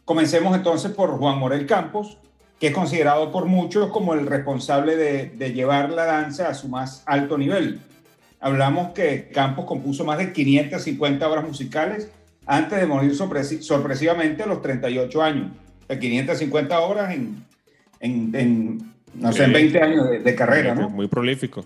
[0.05, 2.17] Comencemos entonces por Juan Morel Campos,
[2.59, 7.03] que es considerado por muchos como el responsable de, llevar la danza a su más
[7.05, 7.79] alto nivel.
[8.41, 12.09] Hablamos que Campos compuso más de 550 obras musicales
[12.45, 15.51] antes de morir sorpresivamente a los 38 años.
[15.87, 17.45] De 550 obras en,
[18.01, 20.89] en, no sé, en 20 años de, carrera, ¿no?
[20.89, 21.65] Muy prolífico.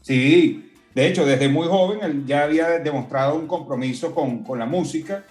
[0.00, 4.66] Sí, de hecho, desde muy joven él ya había demostrado un compromiso con, con la
[4.66, 5.24] música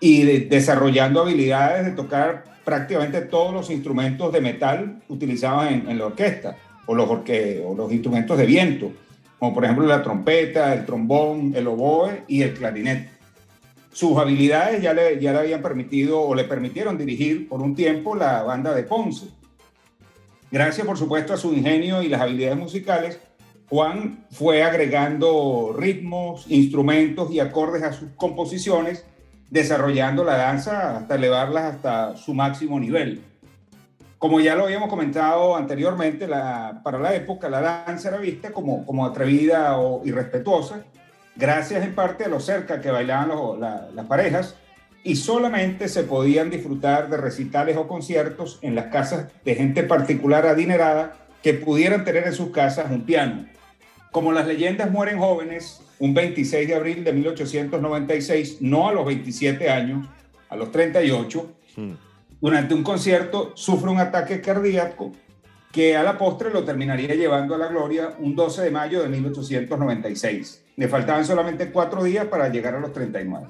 [0.00, 6.56] y desarrollando habilidades de tocar prácticamente todos los instrumentos de metal utilizados en, la orquesta
[6.86, 8.92] o los, o los instrumentos de viento,
[9.40, 13.10] como por ejemplo la trompeta, el trombón, el oboe y el clarinete.
[13.92, 18.14] Sus habilidades ya le, ya le habían permitido o le permitieron dirigir por un tiempo
[18.14, 19.26] la banda de Ponce.
[20.52, 23.18] Gracias, por supuesto, a su ingenio y las habilidades musicales,
[23.68, 29.04] Juan fue agregando ritmos, instrumentos y acordes a sus composiciones
[29.50, 33.22] desarrollando la danza hasta elevarlas hasta su máximo nivel.
[34.18, 38.86] Como ya lo habíamos comentado anteriormente, la, para la época la danza era vista como,
[38.86, 40.84] como atrevida o irrespetuosa,
[41.36, 43.30] gracias en parte a lo cerca que bailaban
[43.94, 44.56] las parejas
[45.02, 50.46] y solamente se podían disfrutar de recitales o conciertos en las casas de gente particular
[50.46, 53.46] adinerada que pudieran tener en sus casas un piano.
[54.12, 59.70] Como las leyendas mueren jóvenes, un 26 de abril de 1896, no a los 27
[59.70, 60.08] años,
[60.48, 61.90] a los 38, hmm.
[62.40, 65.12] durante un concierto sufre un ataque cardíaco
[65.70, 69.08] que a la postre lo terminaría llevando a la gloria un 12 de mayo de
[69.08, 70.64] 1896.
[70.76, 73.46] Le faltaban solamente cuatro días para llegar a los 39.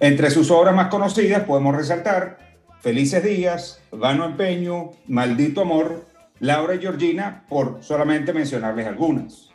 [0.00, 2.38] Entre sus obras más conocidas podemos resaltar
[2.80, 6.04] Felices Días, Vano Empeño, Maldito Amor,
[6.40, 9.51] Laura y Georgina, por solamente mencionarles algunas.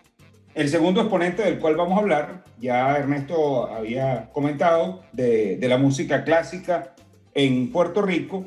[0.58, 6.24] El segundo exponente del cual vamos a hablar, ya Ernesto había comentado, de, la música
[6.24, 6.96] clásica
[7.36, 8.44] en Puerto Rico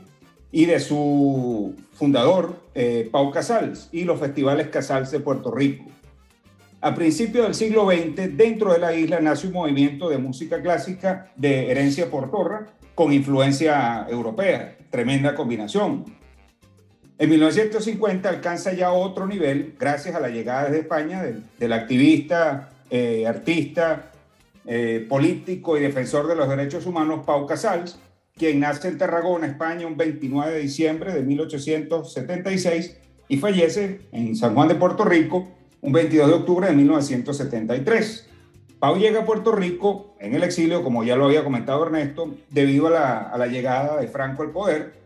[0.51, 5.85] y de su fundador, eh, Pau Casals, y los festivales Casals de Puerto Rico.
[6.81, 11.31] A principios del siglo XX, dentro de la isla nace un movimiento de música clásica
[11.37, 14.77] de herencia portorra con influencia europea.
[14.91, 16.07] Tremenda combinación.
[17.21, 23.27] En 1950 alcanza ya otro nivel gracias a la llegada desde España del, activista, eh,
[23.27, 24.11] artista,
[24.65, 27.99] eh, político y defensor de los derechos humanos Pau Casals,
[28.39, 32.97] quien nace en Tarragona, España, un 29 de diciembre de 1876
[33.29, 35.47] y fallece en San Juan de Puerto Rico
[35.83, 38.31] un 22 de octubre de 1973.
[38.79, 42.87] Pau llega a Puerto Rico en el exilio, como ya lo había comentado Ernesto, debido
[42.87, 45.00] a la, llegada de Franco al poder.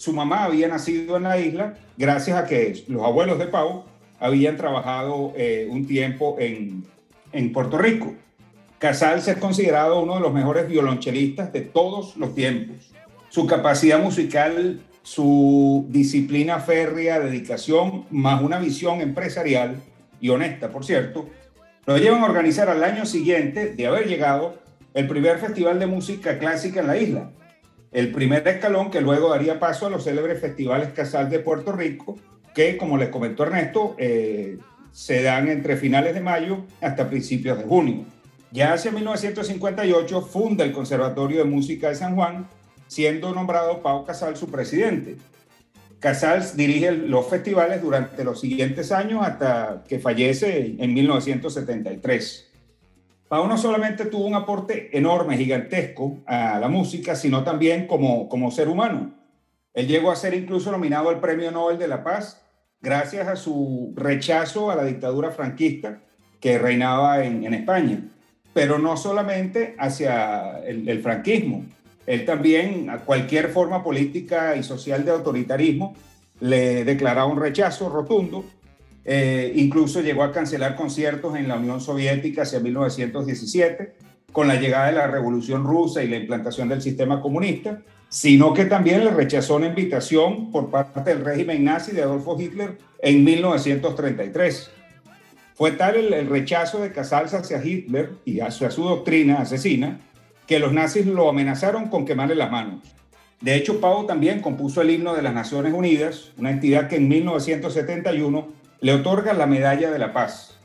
[0.00, 3.84] Su mamá había nacido en la isla gracias a que los abuelos de Pau
[4.18, 6.86] habían trabajado eh, un tiempo en,
[7.32, 8.14] en Puerto Rico.
[8.78, 12.92] Casals es considerado uno de los mejores violonchelistas de todos los tiempos.
[13.28, 19.82] Su capacidad musical, su disciplina férrea, dedicación, más una visión empresarial,
[20.18, 21.28] y honesta, por cierto,
[21.84, 24.60] lo llevan a organizar al año siguiente de haber llegado
[24.94, 27.30] el primer festival de música clásica en la isla.
[27.92, 32.18] El primer escalón que luego daría paso a los célebres festivales Casal de Puerto Rico,
[32.54, 34.58] que, como les comentó Ernesto, eh,
[34.92, 38.04] se dan entre finales de mayo hasta principios de junio.
[38.52, 42.48] Ya hacia 1958 funda el Conservatorio de Música de San Juan,
[42.86, 45.16] siendo nombrado Pau Casal su presidente.
[46.00, 52.49] Casals dirige los festivales durante los siguientes años hasta que fallece en 1973.
[53.30, 58.50] Pau no solamente tuvo un aporte enorme, gigantesco a la música, sino también como, como
[58.50, 59.12] ser humano.
[59.72, 62.42] Él llegó a ser incluso nominado al Premio Nobel de la Paz
[62.80, 66.00] gracias a su rechazo a la dictadura franquista
[66.40, 68.02] que reinaba en, España,
[68.52, 71.66] pero no solamente hacia el franquismo,
[72.08, 75.94] él también a cualquier forma política y social de autoritarismo
[76.40, 78.44] le declaraba un rechazo rotundo.
[79.04, 83.94] Eh, incluso llegó a cancelar conciertos en la Unión Soviética hacia 1917
[84.32, 88.64] con la llegada de la Revolución Rusa y la implantación del sistema comunista, sino que
[88.66, 94.70] también le rechazó una invitación por parte del régimen nazi de Adolfo Hitler en 1933.
[95.54, 100.00] Fue tal el, rechazo de Casals hacia Hitler y hacia su doctrina asesina
[100.46, 102.80] que los nazis lo amenazaron con quemarle las manos.
[103.40, 107.08] De hecho, Pau también compuso el himno de las Naciones Unidas, una entidad que en
[107.08, 110.58] 1971 le otorga la Medalla de la Paz.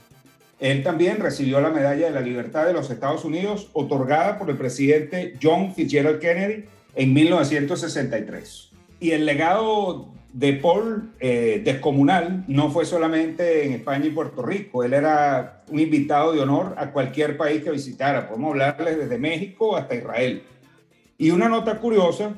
[0.59, 4.57] Él también recibió la Medalla de la Libertad de los Estados Unidos, otorgada por el
[4.57, 8.71] presidente John Fitzgerald Kennedy en 1963.
[9.01, 14.83] Y el legado de Paul eh, descomunal no fue solamente en España y Puerto Rico,
[14.83, 19.77] él era un invitado de honor a cualquier país que visitara, podemos hablarles desde México
[19.77, 20.43] hasta Israel.
[21.17, 22.35] Y una nota curiosa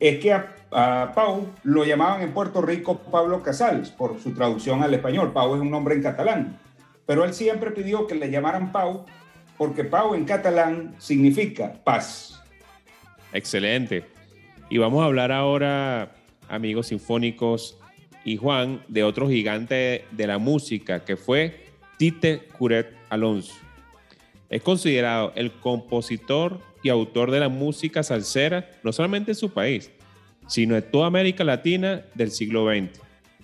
[0.00, 4.92] es que a, Pau lo llamaban en Puerto Rico Pablo Casals por su traducción al
[4.94, 6.58] español, Pau es un nombre en catalán,
[7.06, 9.06] pero él siempre pidió que le llamaran Pau
[9.56, 12.42] porque Pau en catalán significa paz.
[13.32, 14.04] Excelente.
[14.68, 16.12] Y vamos a hablar ahora
[16.48, 17.78] amigos sinfónicos,
[18.24, 23.54] y Juan, de otro gigante de la música, que fue Tite Curet Alonso.
[24.50, 29.92] Es considerado el compositor y autor de la música salsera, no solamente en su país,
[30.46, 33.00] sino en toda América Latina del siglo XX.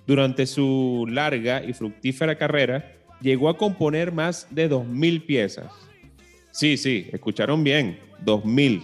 [0.06, 5.72] Durante su larga y fructífera carrera, llegó a componer más de 2.000 piezas.
[6.50, 8.82] Sí, sí, escucharon bien, 2.000.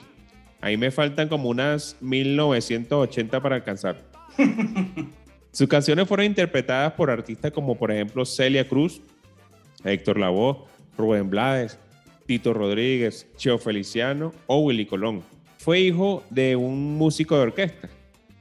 [0.61, 4.02] Ahí me faltan como unas 1980 para alcanzar.
[5.52, 9.00] Sus canciones fueron interpretadas por artistas como por ejemplo Celia Cruz,
[9.85, 10.64] Héctor Lavoe,
[10.96, 11.78] Rubén Blades,
[12.26, 15.22] Tito Rodríguez, Cheo Feliciano o Willy Colón.
[15.59, 17.88] Fue hijo de un músico de orquesta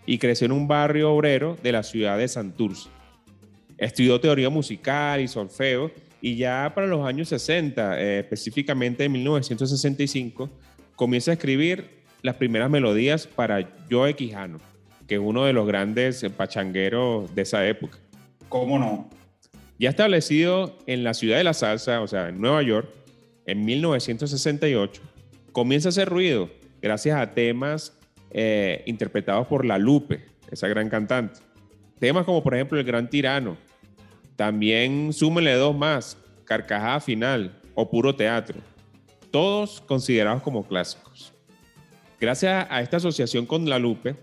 [0.08, 2.90] y creció en un barrio obrero de la ciudad de Santurce.
[3.78, 5.92] Estudió teoría musical y solfeo
[6.22, 10.50] y ya para los años 60, eh, específicamente en 1965,
[10.96, 14.60] comienza a escribir las primeras melodías para Joe Quijano,
[15.08, 18.00] que es uno de los grandes pachangueros de esa época.
[18.50, 19.10] ¿Cómo no?
[19.78, 22.90] Ya establecido en la ciudad de la salsa, o sea, en Nueva York,
[23.46, 25.02] en 1968,
[25.52, 26.50] comienza a hacer ruido
[26.82, 27.97] gracias a temas
[28.32, 31.40] eh, interpretados por La Lupe, esa gran cantante.
[32.00, 33.58] Temas como por ejemplo El Gran Tirano,
[34.36, 38.60] también súmenle dos más, Carcajada Final o Puro Teatro,
[39.32, 41.34] todos considerados como clásicos.
[42.20, 44.16] Gracias a esta asociación con La Lupe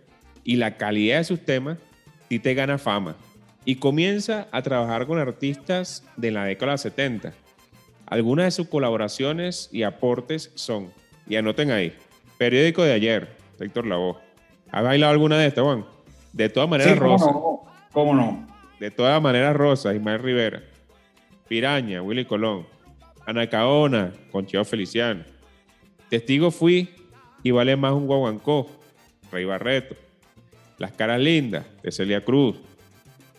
[0.42, 1.78] y la calidad de sus temas,
[2.28, 3.16] Tite gana fama
[3.64, 7.32] y comienza a trabajar con artistas de la década de 70.
[8.06, 10.92] Algunas de sus colaboraciones y aportes son,
[11.26, 11.94] y anoten ahí,
[12.36, 14.16] Periódico de ayer, Héctor Lavoe.
[14.70, 15.84] ¿Ha bailado alguna de estas, Juan?
[16.32, 17.32] De todas maneras, Rosa.
[17.92, 18.46] ¿Cómo no?
[18.80, 20.62] De todas maneras, Rosa, Ismael Rivera.
[21.48, 22.66] Piraña, Willy Colón.
[23.26, 25.24] Anacaona, Concheo Feliciano.
[26.08, 26.90] Testigo fui
[27.42, 28.68] y vale más un guaguancó,
[29.30, 29.94] Rey Barreto.
[30.78, 32.56] Las caras lindas, de Celia Cruz.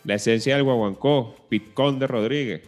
[0.04, 2.62] La esencia del guaguancó, Pitcón de Rodríguez.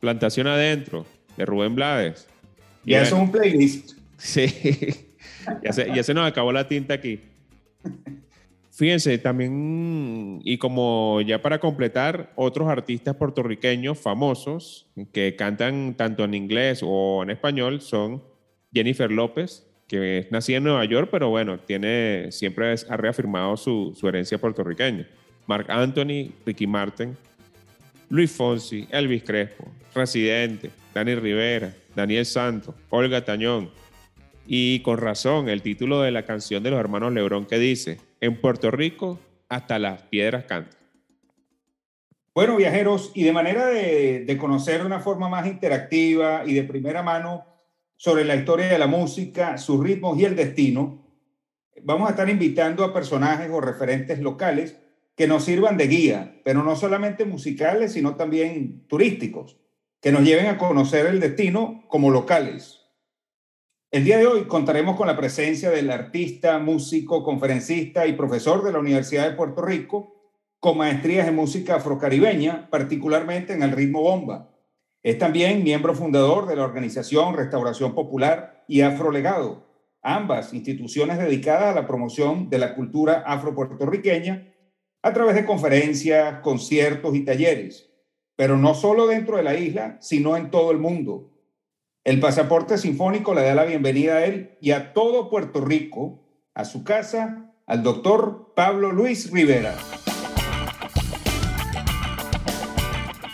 [0.00, 2.28] Plantación adentro, de Rubén Blades.
[2.84, 3.92] Y, eso es un playlist.
[4.16, 5.03] Sí,
[5.62, 7.20] ya ya se nos acabó la tinta aquí.
[8.76, 16.34] Fíjense, también, y como ya para completar, otros artistas puertorriqueños famosos que cantan tanto en
[16.34, 18.24] inglés o en español son
[18.72, 23.94] Jennifer López, que es nacida en Nueva York, pero bueno, tiene, siempre ha reafirmado su,
[23.94, 25.06] su herencia puertorriqueña.
[25.46, 27.16] Mark Anthony, Ricky Martin,
[28.08, 33.70] Luis Fonsi, Elvis Crespo, Residente, Dani Rivera, Daniel Santos, Olga Tañón.
[34.46, 38.40] Y con razón, el título de la canción de los hermanos Lebrón que dice, en
[38.40, 40.78] Puerto Rico hasta las piedras cantan.
[42.34, 47.02] Bueno, viajeros, y de manera de, conocer de una forma más interactiva y de primera
[47.02, 47.46] mano
[47.96, 51.06] sobre la historia de la música, sus ritmos y el destino,
[51.82, 54.76] vamos a estar invitando a personajes o referentes locales
[55.14, 59.56] que nos sirvan de guía, pero no solamente musicales, sino también turísticos,
[60.00, 62.83] que nos lleven a conocer el destino como locales.
[63.94, 68.72] El día de hoy contaremos con la presencia del artista, músico, conferencista y profesor de
[68.72, 70.16] la Universidad de Puerto Rico
[70.58, 74.50] con maestrías en música afrocaribeña, particularmente en el ritmo bomba.
[75.04, 79.64] Es también miembro fundador de la organización Restauración Popular y Afrolegado,
[80.02, 84.52] ambas instituciones dedicadas a la promoción de la cultura afropuertorriqueña
[85.02, 87.92] a través de conferencias, conciertos y talleres,
[88.34, 91.30] pero no solo dentro de la isla, sino en todo el mundo
[92.04, 96.66] el pasaporte sinfónico le da la bienvenida a él y a todo Puerto Rico, a
[96.66, 99.74] su casa, al doctor Pablo Luis Rivera.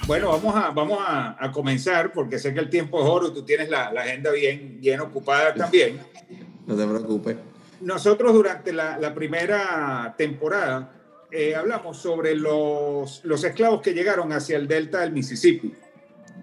[0.07, 3.45] Bueno, vamos a, vamos a, comenzar porque sé que el tiempo es oro y tú
[3.45, 6.01] tienes la, agenda bien, bien ocupada también.
[6.67, 7.37] No te preocupes.
[7.81, 10.93] Nosotros durante la, primera temporada
[11.33, 15.73] eh, hablamos sobre los, los esclavos que llegaron hacia el delta del Mississippi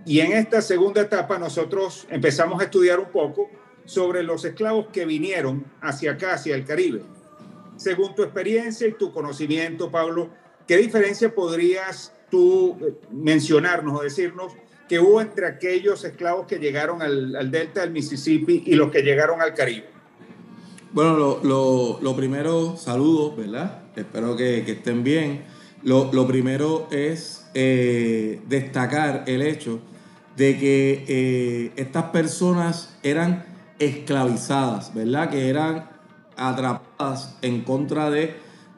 [0.07, 3.49] y en esta segunda etapa nosotros empezamos a estudiar un poco
[3.83, 7.01] sobre los esclavos que vinieron hacia acá, hacia el Caribe.
[7.75, 10.29] Según tu experiencia y tu conocimiento, Pablo,
[10.65, 14.53] ¿qué diferencia podrías tú eh, mencionarnos o decirnos
[14.87, 19.41] que hubo entre aquellos esclavos que llegaron al, delta del Mississippi y los que llegaron
[19.41, 19.87] al Caribe?
[20.93, 23.83] Bueno, lo, primero, saludos, ¿verdad?
[23.93, 25.43] Espero que, estén bien.
[25.83, 29.81] Lo, primero es eh, destacar el hecho
[30.37, 33.43] de que eh, estas personas eran
[33.79, 35.31] esclavizadas, ¿verdad?
[35.31, 35.89] Que eran
[36.37, 38.35] atrapadas en contra de,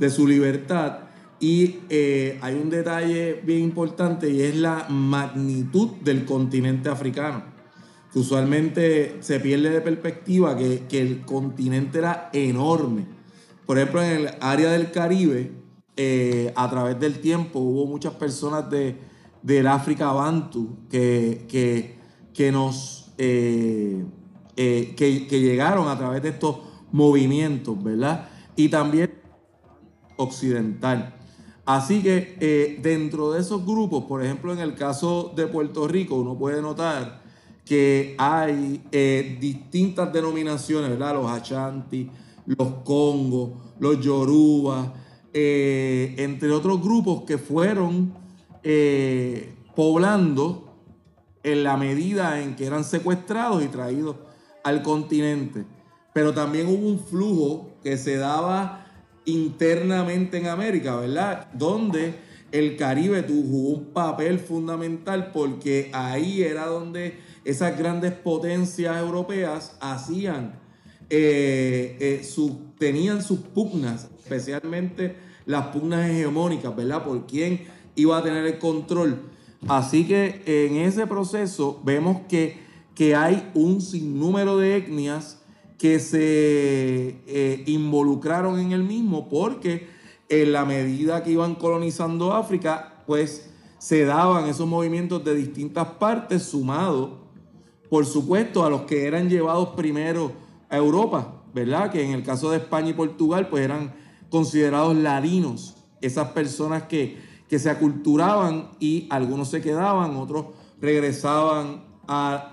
[0.10, 1.00] su libertad.
[1.42, 7.44] Y eh, hay un detalle bien importante y es la magnitud del continente africano.
[8.14, 13.06] usualmente se pierde de perspectiva que, el continente era enorme.
[13.66, 15.52] Por ejemplo, en el área del Caribe,
[15.98, 19.09] eh, a través del tiempo hubo muchas personas de,
[19.42, 21.98] del África Bantu que,
[22.34, 24.04] que, nos, eh,
[24.56, 26.58] eh, que, llegaron a través de estos
[26.92, 28.30] movimientos, ¿verdad?
[28.56, 29.14] Y también
[30.18, 31.16] occidental.
[31.66, 36.16] Así que eh, dentro de esos grupos, por ejemplo, en el caso de Puerto Rico,
[36.16, 37.22] uno puede notar
[37.64, 38.82] que hay
[39.40, 41.14] distintas denominaciones, ¿verdad?
[41.14, 42.10] Los Achanti,
[42.48, 44.92] los Congos, los Yoruba,
[45.32, 48.12] entre otros grupos que fueron
[48.64, 50.74] eh, poblando
[51.44, 54.18] en la medida en que eran secuestrados y traídos
[54.64, 55.66] al continente.
[56.14, 58.86] Pero también hubo un flujo que se daba
[59.26, 61.48] internamente en América, ¿verdad?
[61.54, 62.16] Donde
[62.52, 70.60] el Caribe jugó un papel fundamental porque ahí era donde esas grandes potencias europeas hacían,
[71.10, 72.28] eh, eh,
[72.78, 77.04] tenían sus pugnas, especialmente las pugnas hegemónicas, ¿verdad?
[77.04, 77.68] Por quién
[78.00, 79.22] iba a tener el control.
[79.68, 82.60] Así que en ese proceso vemos que,
[82.96, 85.40] que hay un sinnúmero de etnias
[85.78, 86.20] que se
[87.26, 89.88] eh, involucraron en el mismo porque
[90.28, 96.44] en la medida que iban colonizando África, pues se daban esos movimientos de distintas partes
[96.44, 97.12] sumados,
[97.90, 100.34] por supuesto, a los que eran llevados primero
[100.70, 101.90] a Europa, ¿verdad?
[101.92, 103.96] Que en el caso de España y Portugal, pues eran
[104.30, 107.18] considerados ladinos, esas personas que,
[107.50, 110.46] que se aculturaban y algunos se quedaban, otros
[110.80, 111.84] regresaban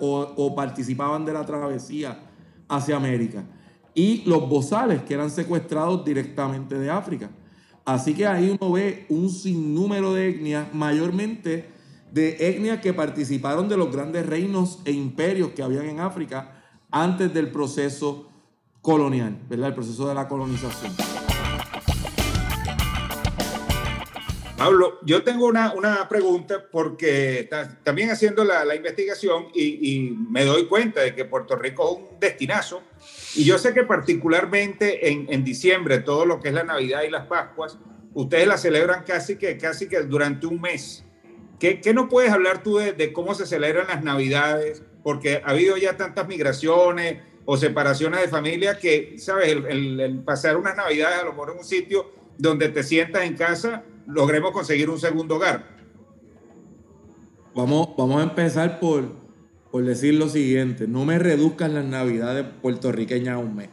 [0.00, 2.18] o, o participaban de la travesía
[2.68, 3.44] hacia América.
[3.94, 7.30] Y los bozales que eran secuestrados directamente de África.
[7.84, 11.70] Así que ahí uno ve un sinnúmero de etnias, mayormente
[12.10, 17.32] de etnias que participaron de los grandes reinos e imperios que habían en África antes
[17.32, 18.30] del proceso
[18.82, 19.68] colonial, ¿verdad?
[19.68, 21.15] El proceso de la colonización.
[24.56, 27.48] Pablo, yo tengo una, pregunta porque
[27.84, 32.82] también haciendo la, investigación y, me doy cuenta de que Puerto Rico es un destinazo
[33.34, 37.26] y yo sé que particularmente en, diciembre, todo lo que es la Navidad y las
[37.26, 37.78] Pascuas,
[38.14, 41.04] ustedes la celebran casi que, casi que durante un mes.
[41.60, 44.82] ¿Qué, qué nos puedes hablar tú de, cómo se celebran las Navidades?
[45.02, 49.48] Porque ha habido ya tantas migraciones o separaciones de familia que, ¿sabes?
[49.48, 53.36] El, el pasar unas Navidades a lo mejor en un sitio donde te sientas en
[53.36, 55.76] casa logremos conseguir un segundo hogar.
[57.54, 59.12] Vamos, vamos a empezar por,
[59.70, 60.86] por decir lo siguiente.
[60.86, 63.68] No me reduzcan las navidades puertorriqueñas a un mes.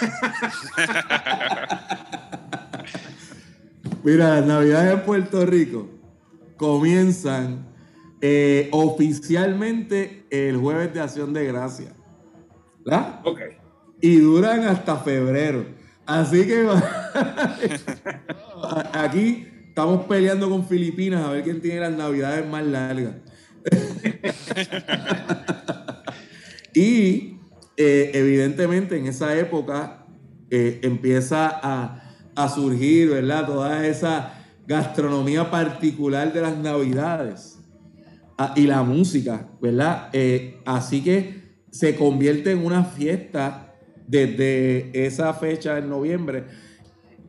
[4.02, 5.90] Mira, las navidades en Puerto Rico
[6.56, 7.66] comienzan
[8.22, 11.92] eh, oficialmente el jueves de acción de gracia.
[12.84, 13.20] ¿Verdad?
[13.24, 13.40] Ok.
[14.00, 15.66] Y duran hasta febrero.
[16.06, 16.66] Así que
[18.94, 19.49] aquí
[19.80, 23.14] Estamos peleando con Filipinas a ver quién tiene las navidades más largas.
[26.74, 27.38] y
[27.78, 30.04] eh, evidentemente en esa época
[30.50, 33.46] eh, empieza a, surgir, ¿verdad?
[33.46, 34.34] Toda esa
[34.66, 37.58] gastronomía particular de las navidades
[38.36, 40.10] ah, y la música, ¿verdad?
[40.12, 43.76] Eh, así que se convierte en una fiesta
[44.06, 46.44] desde esa fecha en noviembre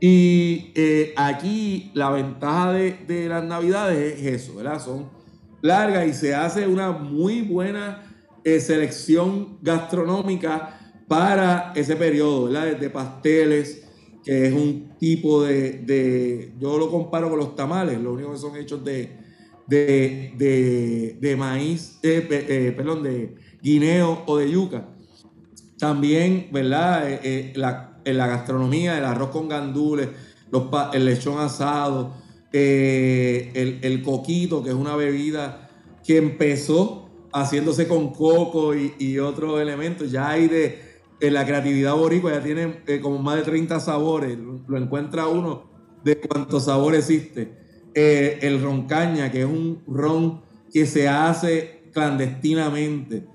[0.04, 4.84] y eh, aquí la ventaja de, las navidades es eso, ¿verdad?
[4.84, 5.08] Son
[5.62, 8.12] largas y se hace una muy buena
[8.43, 12.72] eh, selección gastronómica para ese periodo, ¿verdad?
[12.72, 13.88] Desde pasteles,
[14.26, 18.56] que es un tipo de, yo lo comparo con los tamales, lo único que son
[18.58, 19.20] hechos de,
[19.68, 24.88] de, maíz, eh, perdón, de guineo o de yuca.
[25.78, 27.08] También, ¿verdad?
[28.06, 30.10] En la gastronomía, el arroz con gandules,
[30.93, 32.14] el lechón asado,
[32.54, 35.70] eh, el, coquito, que es una bebida
[36.04, 40.12] que empezó haciéndose con coco y, otros elementos.
[40.12, 40.91] Ya hay de
[41.22, 44.38] en la creatividad boricua, ya tiene eh, como más de 30 sabores.
[44.68, 45.70] Lo, encuentra uno
[46.04, 47.58] de cuántos sabores existe.
[47.93, 50.41] Eh, el roncaña, que es un ron
[50.74, 53.28] que se hace clandestinamente.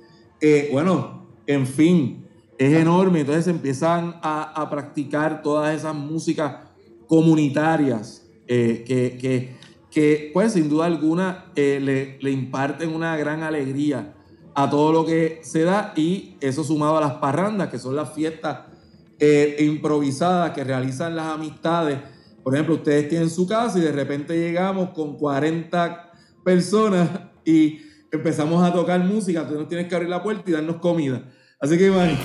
[0.73, 2.26] bueno, en fin,
[2.59, 3.21] es enorme.
[3.21, 6.57] Entonces empiezan a, practicar todas esas músicas
[7.07, 9.57] comunitarias eh, que,
[9.91, 14.15] que, pues sin duda alguna eh, le, imparten una gran alegría
[14.55, 18.13] a todo lo que se da y eso sumado a las parrandas, que son las
[18.13, 18.61] fiestas
[19.19, 21.99] eh, improvisadas que realizan las amistades.
[22.43, 26.13] Por ejemplo, ustedes tienen su casa y de repente llegamos con 40
[26.45, 27.09] personas
[27.45, 27.81] y
[28.11, 31.23] empezamos a tocar música, tú no tienes que abrir la puerta y darnos comida.
[31.59, 32.19] Así que, Iván.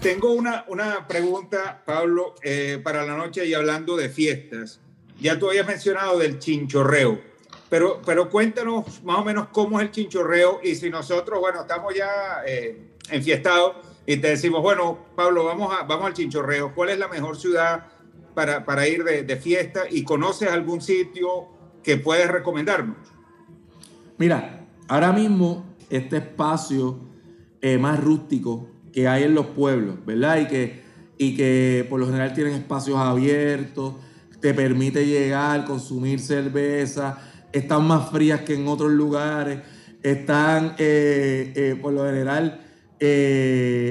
[0.00, 4.80] Tengo una, una pregunta, Pablo, eh, para la noche y hablando de fiestas.
[5.20, 7.20] Ya tú habías mencionado del chinchorreo,
[7.68, 11.94] pero, pero cuéntanos más o menos cómo es el chinchorreo y si nosotros, bueno, estamos
[11.94, 13.76] ya eh, enfiestados
[14.06, 16.74] y te decimos, bueno, Pablo, vamos, a, vamos al chinchorreo.
[16.74, 17.88] ¿Cuál es la mejor ciudad
[18.34, 21.48] para, para ir de, de fiesta y conoces algún sitio
[21.82, 22.96] que puedes recomendarnos?
[24.16, 24.59] Mira,
[24.90, 26.98] ahora mismo este espacio
[27.62, 30.40] eh, más rústico que hay en los pueblos, ¿verdad?
[30.40, 30.82] Y que,
[31.16, 33.94] y que por lo general tienen espacios abiertos,
[34.40, 37.18] te permite llegar, consumir cerveza,
[37.52, 39.60] están más frías que en otros lugares,
[40.02, 42.66] están eh, eh, por lo general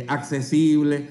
[0.07, 1.03] accesibles.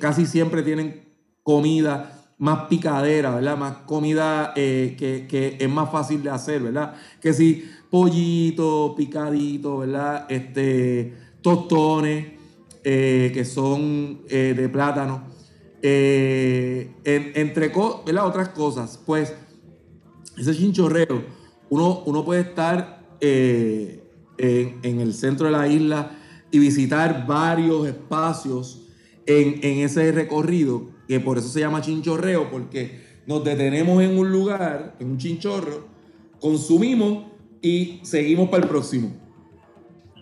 [0.00, 1.04] casi siempre tienen
[1.44, 3.56] comida más picadera, ¿verdad?
[3.56, 6.94] Más comida eh, que, es más fácil de hacer, ¿verdad?
[7.20, 10.26] Que si pollito, picadito, ¿verdad?
[10.28, 12.26] Este, tostones,
[12.84, 15.24] eh, que son de plátano.
[15.82, 17.68] entre
[18.06, 18.26] ¿verdad?
[18.26, 19.34] otras cosas, pues
[20.36, 21.24] ese chinchorreo,
[21.70, 24.00] uno, uno puede estar en,
[24.38, 26.18] en el centro de la isla
[26.50, 28.82] y visitar varios espacios
[29.28, 34.96] en, ese recorrido, que por eso se llama chinchorreo, porque nos detenemos en un lugar,
[34.98, 35.86] en un chinchorro,
[36.40, 37.24] consumimos
[37.62, 39.12] y seguimos para el próximo.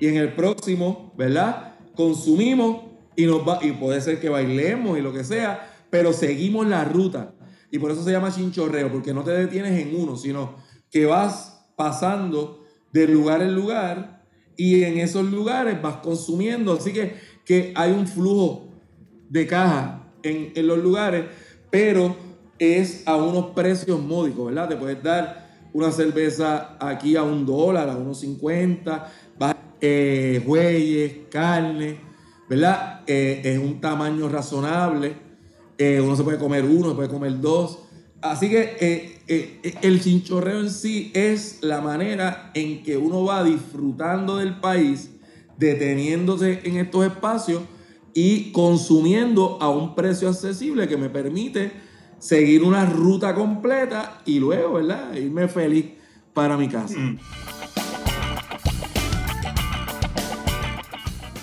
[0.00, 1.74] Y en el próximo, ¿verdad?
[1.94, 2.84] Consumimos
[3.16, 6.84] y, nos va, y puede ser que bailemos y lo que sea, pero seguimos la
[6.84, 7.34] ruta.
[7.70, 10.56] Y por eso se llama chinchorreo, porque no te detienes en uno, sino
[10.90, 14.24] que vas pasando de lugar en lugar
[14.56, 16.74] y en esos lugares vas consumiendo.
[16.74, 18.68] Así que, que hay un flujo
[19.28, 21.26] de caja en, los lugares,
[21.70, 22.16] pero
[22.58, 24.68] es a unos precios módicos, ¿verdad?
[24.68, 25.45] Te puedes dar
[25.76, 29.12] una cerveza aquí a un dólar, a unos 50,
[29.82, 31.98] eh, carne,
[32.48, 33.02] ¿verdad?
[33.06, 35.12] Eh, es un tamaño razonable.
[35.76, 37.80] Eh, uno se puede comer uno, se puede comer dos.
[38.22, 39.20] Así que
[39.82, 45.10] el chinchorreo en sí es la manera en que uno va disfrutando del país,
[45.58, 47.60] deteniéndose en estos espacios
[48.14, 51.84] y consumiendo a un precio accesible que me permite
[52.18, 55.14] seguir una ruta completa y luego, ¿verdad?
[55.14, 55.86] Irme feliz
[56.32, 56.98] para mi casa.
[56.98, 57.18] Mm.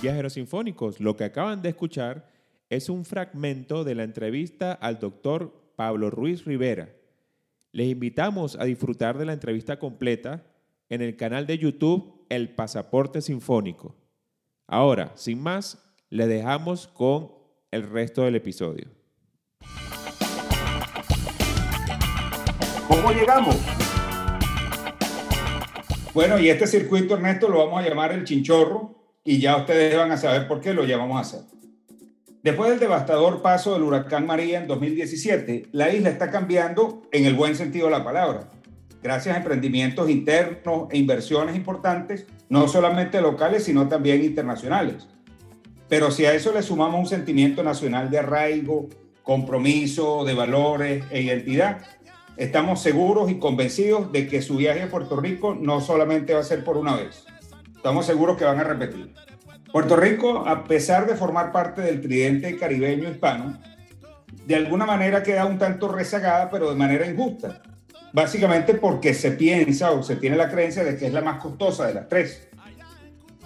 [0.01, 2.29] Viajeros Sinfónicos, lo que acaban de escuchar
[2.69, 6.89] es un fragmento de la entrevista al doctor Pablo Ruiz Rivera.
[7.71, 10.45] Les invitamos a disfrutar de la entrevista completa
[10.89, 13.95] en el canal de YouTube El Pasaporte Sinfónico.
[14.67, 17.31] Ahora, sin más, le dejamos con
[17.71, 19.02] el resto del episodio.
[22.93, 23.55] ¿Cómo llegamos?
[26.13, 30.11] Bueno, y este circuito, Ernesto, lo vamos a llamar el chinchorro y ya ustedes van
[30.11, 31.41] a saber por qué lo llamamos a hacer.
[32.43, 37.33] Después del devastador paso del huracán María en 2017, la isla está cambiando en el
[37.33, 38.51] buen sentido de la palabra,
[39.01, 45.07] gracias a emprendimientos internos e inversiones importantes, no solamente locales, sino también internacionales.
[45.89, 48.87] Pero si a eso le sumamos un sentimiento nacional de arraigo,
[49.23, 51.81] compromiso, de valores e identidad,
[52.37, 56.43] estamos seguros y convencidos de que su viaje a Puerto Rico no solamente va a
[56.43, 57.25] ser por una vez.
[57.75, 59.13] Estamos seguros que van a repetir.
[59.71, 63.59] Puerto Rico, a pesar de formar parte del tridente caribeño hispano,
[64.45, 67.61] de alguna manera queda un tanto rezagada, pero de manera injusta.
[68.11, 71.87] Básicamente porque se piensa o se tiene la creencia de que es la más costosa
[71.87, 72.47] de las tres.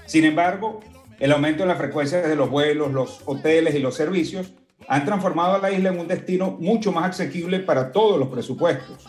[0.05, 0.81] Sin embargo,
[1.19, 4.53] el aumento en la frecuencia de los vuelos, los hoteles y los servicios
[4.88, 9.05] han transformado a la isla en un destino mucho más asequible para todos los presupuestos.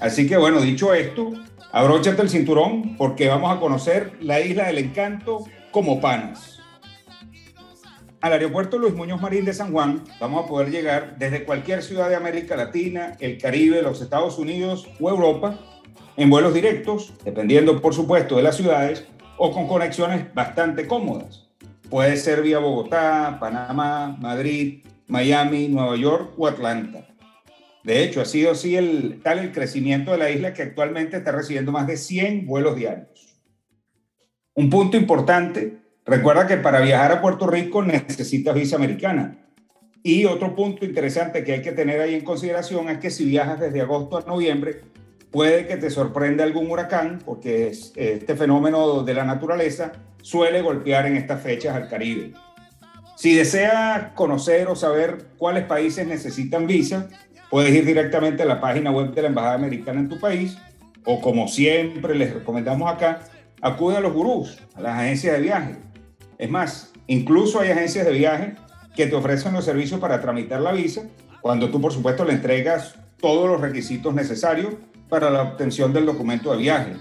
[0.00, 1.32] Así que bueno, dicho esto,
[1.72, 6.58] abróchate el cinturón porque vamos a conocer la isla del encanto como panas.
[8.20, 12.08] Al aeropuerto Luis Muñoz Marín de San Juan vamos a poder llegar desde cualquier ciudad
[12.08, 15.58] de América Latina, el Caribe, los Estados Unidos o Europa
[16.16, 19.06] en vuelos directos, dependiendo por supuesto de las ciudades,
[19.38, 21.49] o con conexiones bastante cómodas.
[21.90, 27.04] Puede ser vía Bogotá, Panamá, Madrid, Miami, Nueva York o Atlanta.
[27.82, 31.32] De hecho, ha sido así el, tal el crecimiento de la isla que actualmente está
[31.32, 33.08] recibiendo más de 100 vuelos diarios.
[34.54, 39.38] Un punto importante, recuerda que para viajar a Puerto Rico necesitas visa americana.
[40.04, 43.58] Y otro punto interesante que hay que tener ahí en consideración es que si viajas
[43.58, 44.82] desde agosto a noviembre,
[45.30, 51.16] puede que te sorprenda algún huracán, porque este fenómeno de la naturaleza suele golpear en
[51.16, 52.32] estas fechas al Caribe.
[53.16, 57.08] Si deseas conocer o saber cuáles países necesitan visa,
[57.50, 60.56] puedes ir directamente a la página web de la Embajada Americana en tu país,
[61.04, 63.20] o como siempre les recomendamos acá,
[63.60, 65.76] acude a los gurús, a las agencias de viaje.
[66.38, 68.54] Es más, incluso hay agencias de viaje
[68.96, 71.02] que te ofrecen los servicios para tramitar la visa,
[71.40, 74.74] cuando tú por supuesto le entregas todos los requisitos necesarios
[75.10, 76.92] para la obtención del documento de viaje.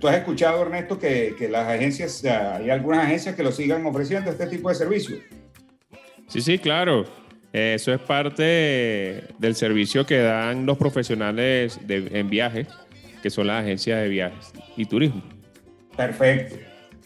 [0.00, 4.30] ¿Tú has escuchado, Ernesto, que, que las agencias, hay algunas agencias que lo sigan ofreciendo
[4.30, 5.20] este tipo de servicios?
[6.26, 7.04] Sí, sí, claro.
[7.52, 12.66] Eso es parte del servicio que dan los profesionales de, en viaje,
[13.22, 15.22] que son las agencias de viajes y turismo.
[15.96, 16.56] Perfecto.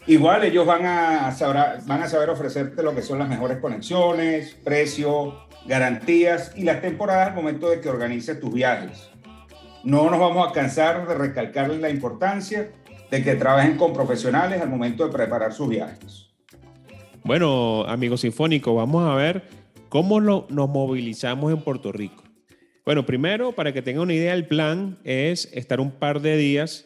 [0.07, 4.57] Igual ellos van a, saber, van a saber ofrecerte lo que son las mejores conexiones,
[4.63, 9.10] precio, garantías y las temporadas al momento de que organices tus viajes.
[9.83, 12.71] No nos vamos a cansar de recalcarles la importancia
[13.09, 16.29] de que trabajen con profesionales al momento de preparar sus viajes.
[17.23, 19.43] Bueno, amigos sinfónicos, vamos a ver
[19.89, 22.23] cómo nos movilizamos en Puerto Rico.
[22.85, 26.85] Bueno, primero, para que tengan una idea, el plan es estar un par de días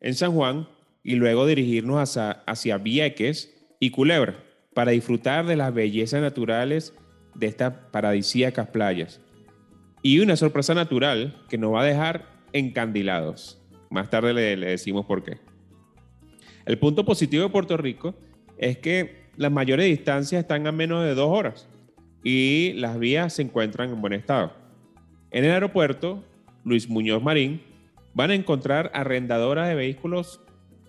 [0.00, 0.68] en San Juan
[1.02, 4.36] y luego dirigirnos hacia, hacia Vieques y Culebra
[4.74, 6.94] para disfrutar de las bellezas naturales
[7.34, 9.20] de estas paradisíacas playas.
[10.02, 13.60] Y una sorpresa natural que nos va a dejar encandilados.
[13.90, 15.36] Más tarde le, le decimos por qué.
[16.64, 18.14] El punto positivo de Puerto Rico
[18.56, 21.68] es que las mayores distancias están a menos de dos horas
[22.22, 24.52] y las vías se encuentran en buen estado.
[25.30, 26.24] En el aeropuerto
[26.64, 27.60] Luis Muñoz Marín
[28.14, 30.40] van a encontrar arrendadoras de vehículos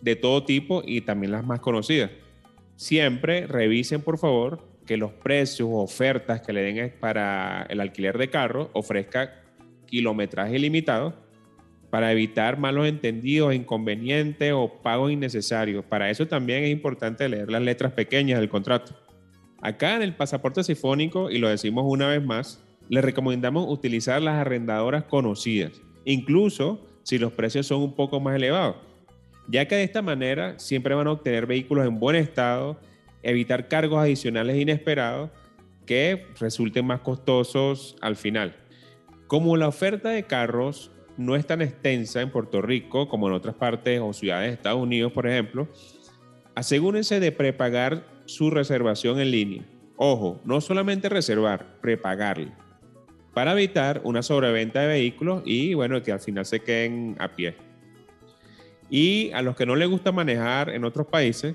[0.02, 2.12] de todo tipo y también las más conocidas.
[2.76, 8.18] Siempre revisen, por favor, que los precios o ofertas que le den para el alquiler
[8.18, 9.42] de carro ofrezca
[9.88, 11.25] kilometraje ilimitado
[11.90, 15.86] para evitar malos entendidos, inconvenientes o pagos innecesarios.
[15.86, 18.94] Para eso también es importante leer las letras pequeñas del contrato.
[19.62, 24.36] Acá en el pasaporte sifónico, y lo decimos una vez más, les recomendamos utilizar las
[24.36, 25.72] arrendadoras conocidas,
[26.04, 28.76] incluso si los precios son un poco más elevados,
[29.48, 32.80] ya que de esta manera siempre van a obtener vehículos en buen estado,
[33.24, 35.32] evitar cargos adicionales inesperados
[35.86, 38.56] que resulten más costosos al final.
[39.28, 43.56] Como la oferta de carros no es tan extensa en Puerto Rico como en otras
[43.56, 45.68] partes o ciudades de Estados Unidos, por ejemplo,
[46.56, 49.66] asegúrense de prepagar su reservación en línea.
[49.98, 52.66] Ojo, no solamente reservar, prepagarla
[53.36, 57.54] para evitar una sobreventa de vehículos y bueno, que al final se queden a pie.
[58.90, 61.54] Y a los que no les gusta manejar en otros países,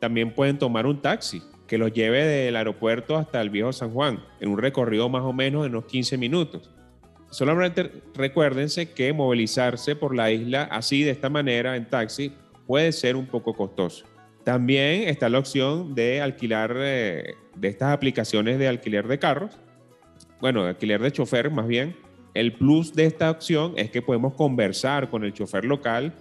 [0.00, 4.18] también pueden tomar un taxi que los lleve del aeropuerto hasta el viejo San Juan,
[4.40, 6.68] en un recorrido más o menos de unos 15 minutos.
[7.30, 12.32] Solamente recuérdense que movilizarse por la isla así de esta manera en taxi
[12.66, 14.04] puede ser un poco costoso.
[14.44, 19.58] También está la opción de alquilar eh, de estas aplicaciones de alquiler de carros
[20.40, 21.96] bueno, alquiler de chofer más bien,
[22.32, 26.14] el plus de esta opción es que podemos conversar con el chofer local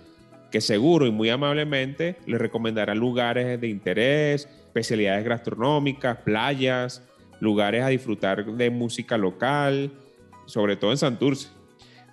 [0.51, 7.07] que seguro y muy amablemente le recomendará lugares de interés, especialidades gastronómicas, playas,
[7.39, 9.91] lugares a disfrutar de música local,
[10.49, 11.47] sobre todo en Santurce.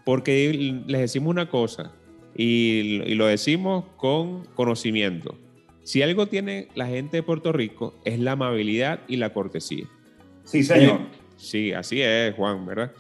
[0.05, 1.93] Porque les decimos una cosa
[2.37, 5.37] y, y lo decimos con conocimiento.
[5.83, 9.87] Si algo tiene la gente de Puerto Rico es la amabilidad y la cortesía.
[10.45, 11.01] Sí, señor.
[11.37, 12.93] Sí, así es, Juan, ¿verdad?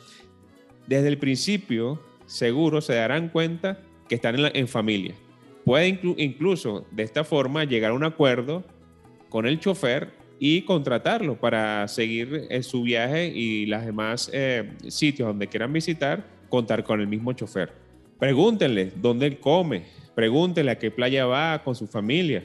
[0.86, 5.14] Desde el principio, seguro se darán cuenta que están en, familia.
[5.64, 8.64] Puede incluso de esta forma llegar a un acuerdo
[9.28, 15.28] con el chofer y contratarlo para seguir en su viaje y los demás eh, sitios
[15.28, 17.72] donde quieran visitar, contar con el mismo chofer.
[18.18, 19.84] Pregúntenle dónde él come,
[20.14, 22.44] pregúntenle a qué playa va con su familia,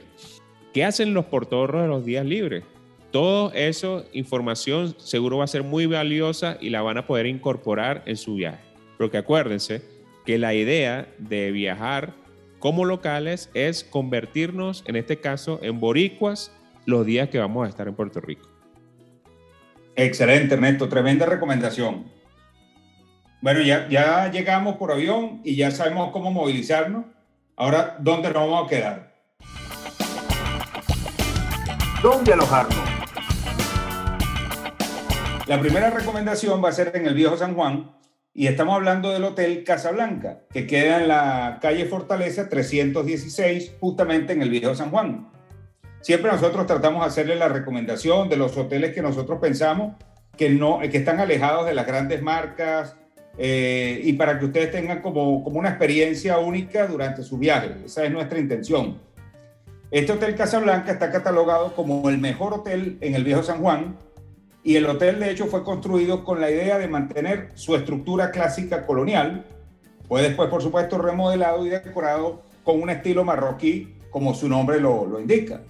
[0.72, 2.64] qué hacen los portorros de los días libres,
[3.12, 8.02] todo eso, información seguro va a ser muy valiosa y la van a poder incorporar
[8.06, 8.64] en su viaje.
[8.96, 9.82] Porque acuérdense
[10.24, 12.14] que la idea de viajar
[12.58, 16.52] como locales es convertirnos, en este caso, en boricuas
[16.86, 18.48] los días que vamos a estar en Puerto Rico.
[19.96, 20.88] Excelente, Ernesto.
[20.88, 22.06] Tremenda recomendación.
[23.40, 27.06] Bueno, ya, ya llegamos por avión y ya sabemos cómo movilizarnos.
[27.56, 29.12] Ahora, ¿dónde nos vamos a quedar?
[32.02, 32.92] ¿Dónde alojarnos?
[35.46, 37.90] La primera recomendación va a ser en el Viejo San Juan
[38.32, 44.40] y estamos hablando del Hotel Casablanca, que queda en la calle Fortaleza 316, justamente en
[44.40, 45.28] el Viejo San Juan.
[46.02, 49.94] Siempre nosotros tratamos de hacerle la recomendación de los hoteles que nosotros pensamos
[50.36, 52.96] que, no, que están alejados de las grandes marcas
[53.38, 57.76] eh, y para que ustedes tengan como, como una experiencia única durante su viaje.
[57.86, 58.98] Esa es nuestra intención.
[59.92, 63.96] Este Hotel Casablanca está catalogado como el mejor hotel en el Viejo San Juan
[64.64, 68.86] y el hotel de hecho fue construido con la idea de mantener su estructura clásica
[68.86, 69.44] colonial.
[70.08, 75.06] Fue después, por supuesto, remodelado y decorado con un estilo marroquí, como su nombre lo,
[75.06, 75.60] lo indica.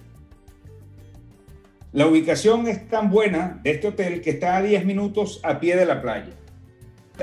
[1.93, 5.75] La ubicación es tan buena de este hotel que está a 10 minutos a pie
[5.75, 6.31] de la playa.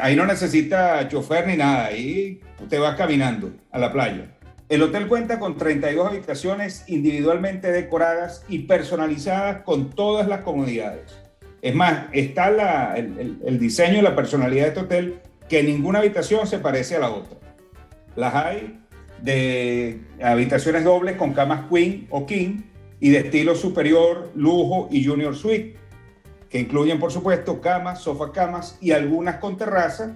[0.01, 4.37] Ahí no necesita chofer ni nada, ahí usted va caminando a la playa.
[4.69, 11.19] El hotel cuenta con 32 habitaciones individualmente decoradas y personalizadas con todas las comodidades.
[11.63, 15.19] Es más, está el, diseño y la personalidad de este hotel
[15.49, 17.37] que ninguna habitación se parece a la otra.
[18.15, 18.79] Las hay
[19.21, 22.70] de habitaciones dobles con camas queen o king
[23.01, 25.77] y de estilo superior, lujo y junior suite,
[26.49, 30.15] que incluyen por supuesto camas, sofá camas y algunas con terraza,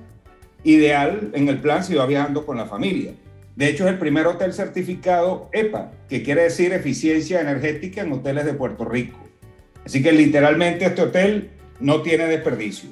[0.63, 3.13] ideal en el plan si va viajando con la familia.
[3.57, 8.45] De hecho, es el primer hotel certificado EPA, que quiere decir eficiencia energética en hoteles
[8.45, 9.19] de Puerto Rico.
[9.85, 12.91] Así que literalmente este hotel no tiene desperdicio.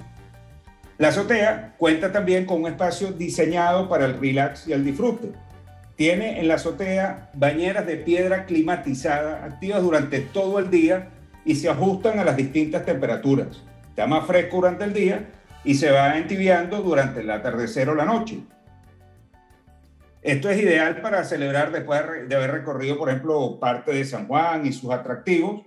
[0.99, 5.33] La azotea cuenta también con un espacio diseñado para el relax y el disfrute.
[5.97, 11.11] Tiene en la azotea bañeras de piedra climatizada activas durante todo el día
[11.45, 13.63] y se ajustan a las distintas temperaturas.
[13.89, 15.29] Está más fresco durante el día
[15.65, 18.41] y se va entibiando durante el atardecer o la noche.
[20.23, 24.65] Esto es ideal para celebrar después de haber recorrido, por ejemplo, parte de San Juan
[24.65, 25.63] y sus atractivos,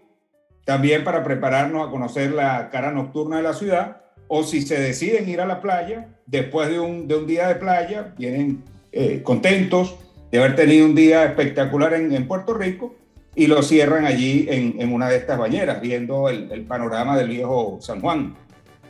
[0.63, 5.29] también para prepararnos a conocer la cara nocturna de la ciudad, o si se deciden
[5.29, 9.99] ir a la playa, después de un, de un día de playa, vienen eh, contentos
[10.35, 12.93] de haber tenido un día espectacular en, Puerto Rico
[13.35, 18.01] y lo cierran allí en, una de estas bañeras, viendo el, panorama del viejo San
[18.01, 18.35] Juan.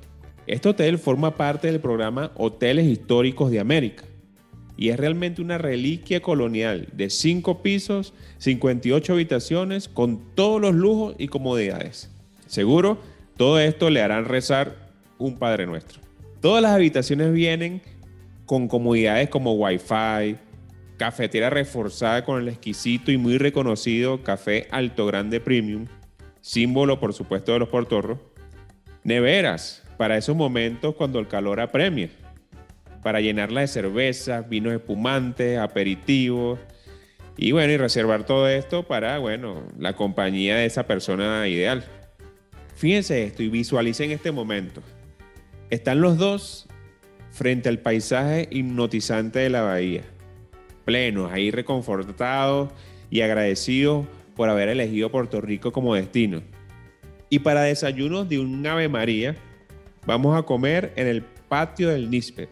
[0.47, 4.05] Este hotel forma parte del programa Hoteles Históricos de América
[4.79, 11.17] y es realmente una reliquia colonial de 5 pisos, 58 habitaciones, con todos los lujos
[11.19, 12.11] y comodidades.
[12.47, 12.99] Seguro,
[13.37, 14.88] todo esto le harán rezar
[15.19, 16.01] un Padre Nuestro.
[16.41, 17.83] Todas las habitaciones vienen
[18.47, 20.37] con comodidades como Wi-Fi,
[20.97, 25.87] cafetera reforzada con el exquisito y muy reconocido café Alto Grande Premium,
[26.41, 28.19] símbolo por supuesto de los portorros,
[29.05, 32.11] neveras para esos momentos cuando el calor apremia
[33.03, 36.59] para llenarla de cerveza, vinos espumantes, aperitivos
[37.37, 41.85] y bueno, y reservar todo esto para, bueno, la compañía de esa persona ideal.
[42.75, 44.83] Fíjense esto y visualicen este momento.
[45.71, 46.67] Están los dos
[47.31, 50.03] frente al paisaje hipnotizante de la bahía,
[50.85, 52.71] plenos, ahí reconfortados
[53.11, 56.43] y agradecidos por haber elegido Puerto Rico como destino.
[57.31, 59.37] Y para desayunos de un Ave María,
[60.07, 62.49] vamos a comer en el patio del Níspet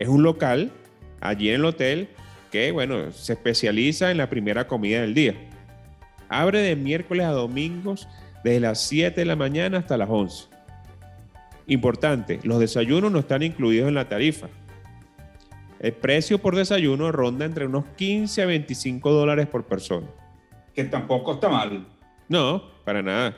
[0.00, 0.72] es un local
[1.20, 2.08] allí en el hotel
[2.50, 5.34] que, bueno, se especializa en la primera comida del día.
[6.28, 8.08] Abre de miércoles a domingos
[8.42, 10.49] desde las 7 de la mañana hasta las 11.
[11.70, 14.48] Importante, los desayunos no están incluidos en la tarifa.
[15.78, 20.08] El precio por desayuno ronda entre unos 15 a 25 dólares por persona.
[20.74, 21.86] Que tampoco está mal.
[22.28, 23.36] No, para nada.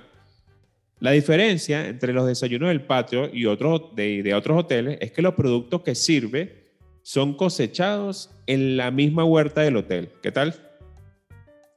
[0.98, 5.34] La diferencia entre los desayunos del patio y otros de, otros hoteles es que los
[5.34, 6.70] productos que sirve
[7.02, 10.08] son cosechados en la misma huerta del hotel.
[10.22, 10.54] ¿Qué tal?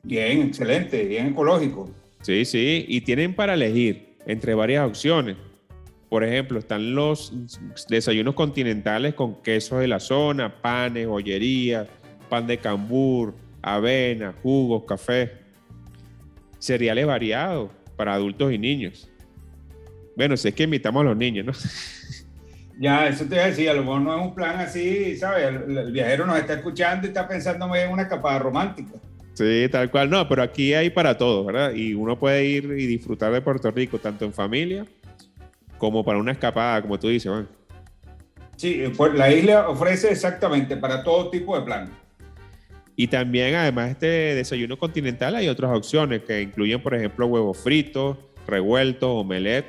[0.04, 1.92] Bien, excelente, bien ecológico.
[2.22, 5.36] Sí, sí, y tienen para elegir entre varias opciones.
[6.10, 7.34] Por ejemplo, están los
[7.90, 11.88] desayunos continentales con quesos de la zona, panes, joyería,
[12.30, 15.32] pan de cambur, avena, jugos, café.
[16.60, 19.10] Cereales variados para adultos y niños.
[20.16, 21.52] Bueno, si es que invitamos a los niños, ¿no?
[22.78, 25.48] Ya, eso te decía, a lo mejor no es un plan así, ¿sabes?
[25.48, 28.92] El, viajero nos está escuchando y está pensando en una escapada romántica.
[29.34, 31.74] Sí, tal cual, no, pero aquí hay para todo, ¿verdad?
[31.74, 34.86] Y uno puede ir y disfrutar de Puerto Rico, tanto en familia
[35.78, 37.48] como para una escapada, como tú dices, Juan.
[38.56, 41.90] Sí, pues la isla ofrece exactamente para todo tipo de plan.
[42.96, 47.58] Y también, además de este desayuno continental, hay otras opciones que incluyen, por ejemplo, huevos
[47.58, 48.18] fritos,
[48.48, 49.66] revueltos, omelette,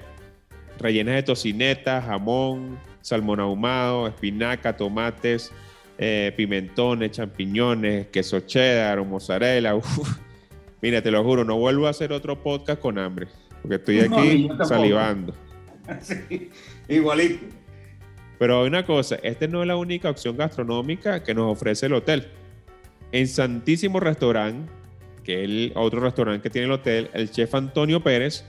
[0.79, 5.51] rellenas de tocineta, jamón, salmón ahumado, espinaca, tomates,
[5.99, 9.75] eh, pimentones, champiñones, queso cheddar o mozzarella.
[9.77, 10.19] Uf.
[10.81, 13.27] Mira, te lo juro, no vuelvo a hacer otro podcast con hambre,
[13.63, 15.35] porque estoy aquí salivando.
[16.01, 16.51] Sí,
[16.89, 17.47] igualito.
[18.39, 21.95] Pero hay una cosa, esta no es la única opción gastronómica que nos ofrece el
[21.95, 22.29] hotel.
[23.13, 24.69] En Santísimo Restaurant,
[25.25, 28.45] que es el otro restaurante que tiene el hotel, el chef Antonio Pérez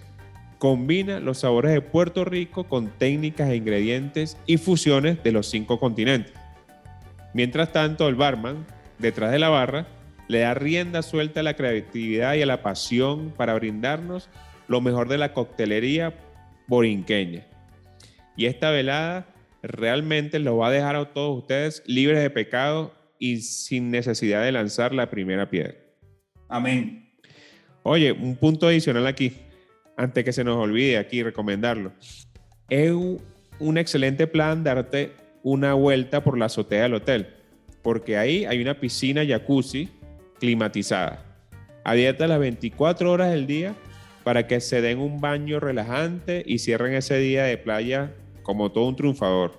[0.57, 5.79] combina los sabores de Puerto Rico con técnicas e ingredientes y fusiones de los cinco
[5.79, 6.33] continentes.
[7.33, 8.65] Mientras tanto, el barman,
[8.97, 9.87] detrás de la barra,
[10.27, 14.29] le da rienda suelta a la creatividad y a la pasión para brindarnos
[14.67, 16.13] lo mejor de la coctelería
[16.67, 17.45] borinqueña.
[18.35, 19.27] Y esta velada
[19.61, 24.51] realmente lo va a dejar a todos ustedes libres de pecado y sin necesidad de
[24.51, 25.75] lanzar la primera piedra.
[26.47, 27.11] Amén.
[27.83, 29.33] Oye, un punto adicional aquí,
[29.95, 31.93] antes que se nos olvide aquí recomendarlo.
[32.69, 33.21] Es un,
[33.59, 35.13] un excelente plan darte
[35.43, 37.27] una vuelta por la azotea del hotel,
[37.81, 39.89] porque ahí hay una piscina jacuzzi
[40.39, 41.23] climatizada,
[41.83, 43.73] abierta las 24 horas del día
[44.27, 48.13] para que se den un baño relajante y cierren ese día de playa
[48.43, 49.53] como todo un triunfador.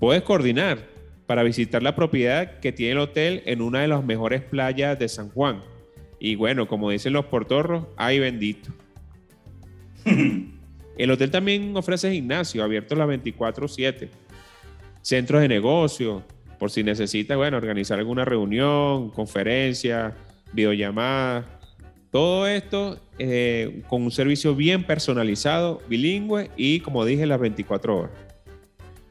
[0.00, 0.88] Puedes coordinar
[1.24, 5.08] para visitar la propiedad que tiene el hotel en una de las mejores playas de
[5.08, 5.62] San Juan.
[6.18, 8.72] Y bueno, como dicen los portorros, ay bendito.
[10.98, 14.08] el hotel también ofrece gimnasio abierto las 24/7,
[15.00, 16.24] centros de negocio,
[16.58, 20.16] por si necesitas, bueno, organizar alguna reunión, conferencia,
[20.52, 21.57] videollamada.
[22.10, 28.10] Todo esto eh, con un servicio bien personalizado, bilingüe y, como dije, las 24 horas.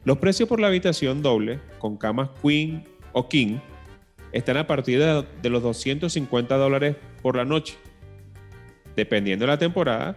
[0.04, 3.60] Los precios por la habitación doble, con camas queen o king,
[4.32, 7.76] están a partir de, de los 250 dólares por la noche.
[8.96, 10.16] Dependiendo de la temporada,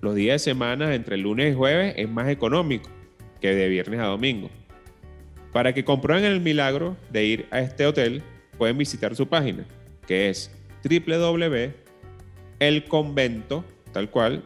[0.00, 2.88] los días de semana entre lunes y jueves es más económico
[3.40, 4.50] que de viernes a domingo.
[5.52, 8.22] Para que comprueben el milagro de ir a este hotel,
[8.56, 9.64] pueden visitar su página,
[10.06, 10.52] que es
[12.58, 14.44] www.elconvento, tal cual,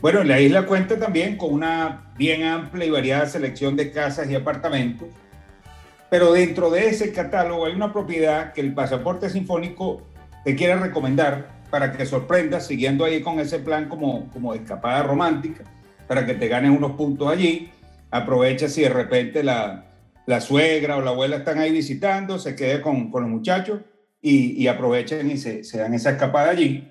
[0.00, 4.34] Bueno, la isla cuenta también con una bien amplia y variada selección de casas y
[4.34, 5.08] apartamentos,
[6.10, 10.02] pero dentro de ese catálogo hay una propiedad que el pasaporte sinfónico
[10.44, 15.64] te quiere recomendar para que sorprendas siguiendo ahí con ese plan como, como escapada romántica,
[16.06, 17.70] para que te ganes unos puntos allí.
[18.10, 19.86] Aprovecha si de repente la,
[20.26, 23.80] la suegra o la abuela están ahí visitando, se quede con, con los muchachos
[24.24, 26.90] y, y aprovechen y se, dan esa escapada allí.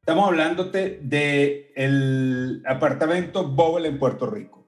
[0.00, 4.64] Estamos hablándote del el apartamento Bobble en Puerto Rico.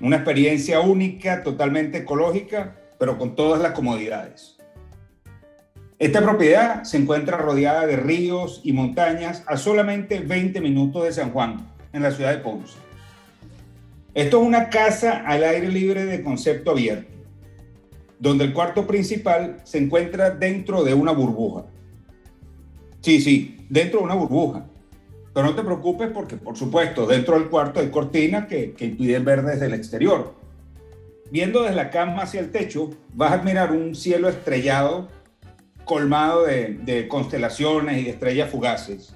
[0.00, 4.56] Una experiencia única, totalmente ecológica, pero con todas las comodidades.
[5.98, 11.32] Esta propiedad se encuentra rodeada de ríos y montañas a solamente 20 minutos de San
[11.32, 12.78] Juan, en la ciudad de Ponce.
[14.14, 17.13] Esto es una casa al aire libre de concepto abierto,
[18.24, 21.66] donde el cuarto principal se encuentra dentro de una burbuja.
[23.02, 24.64] Sí, sí, dentro de una burbuja.
[25.34, 29.26] Pero no te preocupes porque, por supuesto, dentro del cuarto hay cortinas que, que impiden
[29.26, 30.32] ver desde el exterior.
[31.30, 35.08] Viendo desde la cama hacia el techo, vas a admirar un cielo estrellado
[35.84, 39.14] colmado de, de constelaciones y estrellas fugaces.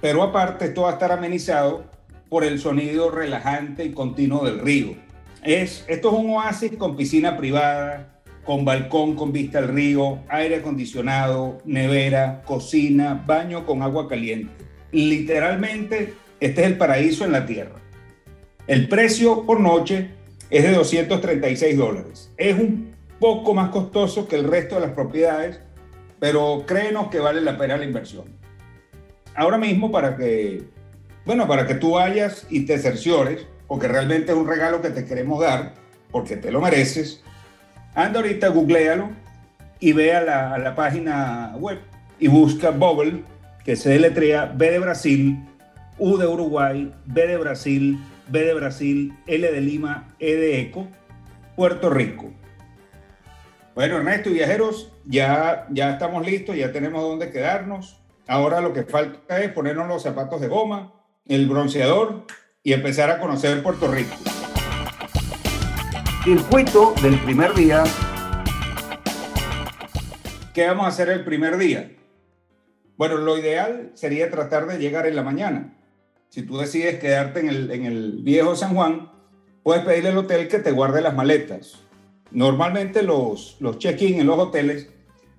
[0.00, 1.84] Pero aparte, esto va a estar amenizado
[2.28, 4.96] por el sonido relajante y continuo del río.
[5.44, 8.17] Es, esto es un oasis con piscina privada,
[8.48, 14.64] con balcón con vista al río, aire acondicionado, nevera, cocina, baño con agua caliente.
[14.90, 17.74] Literalmente, este es el paraíso en la tierra.
[18.66, 20.12] El precio por noche
[20.48, 22.32] es de 236 dólares.
[22.38, 25.60] Es un poco más costoso que el resto de las propiedades,
[26.18, 28.24] pero créenos que vale la pena la inversión.
[29.34, 30.62] Ahora mismo, para que
[31.26, 35.04] bueno, para que tú vayas y te cerciores, porque realmente es un regalo que te
[35.04, 35.74] queremos dar,
[36.10, 37.22] porque te lo mereces,
[37.94, 39.10] anda ahorita, googlealo
[39.80, 41.78] y ve a la, la página web
[42.18, 43.22] y busca Bubble,
[43.64, 45.38] que se deletrea B de Brasil,
[45.98, 50.86] U de Uruguay, B de Brasil, B de Brasil, L de Lima, E de Eco,
[51.56, 52.32] Puerto Rico.
[53.74, 58.00] Bueno, Ernesto y viajeros, ya, ya estamos listos, ya tenemos dónde quedarnos.
[58.26, 60.92] Ahora lo que falta es ponernos los zapatos de goma,
[61.26, 62.26] el bronceador
[62.62, 64.16] y empezar a conocer Puerto Rico.
[66.28, 67.84] Circuito del primer día.
[70.52, 71.90] ¿Qué vamos a hacer el primer día?
[72.98, 75.74] Bueno, lo ideal sería tratar de llegar en la mañana.
[76.28, 79.10] Si tú decides quedarte en el, en el viejo San Juan,
[79.62, 81.82] puedes pedirle al hotel que te guarde las maletas.
[82.30, 84.90] Normalmente los, los check-in en los hoteles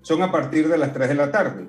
[0.02, 1.68] son a partir de las 3 de la tarde.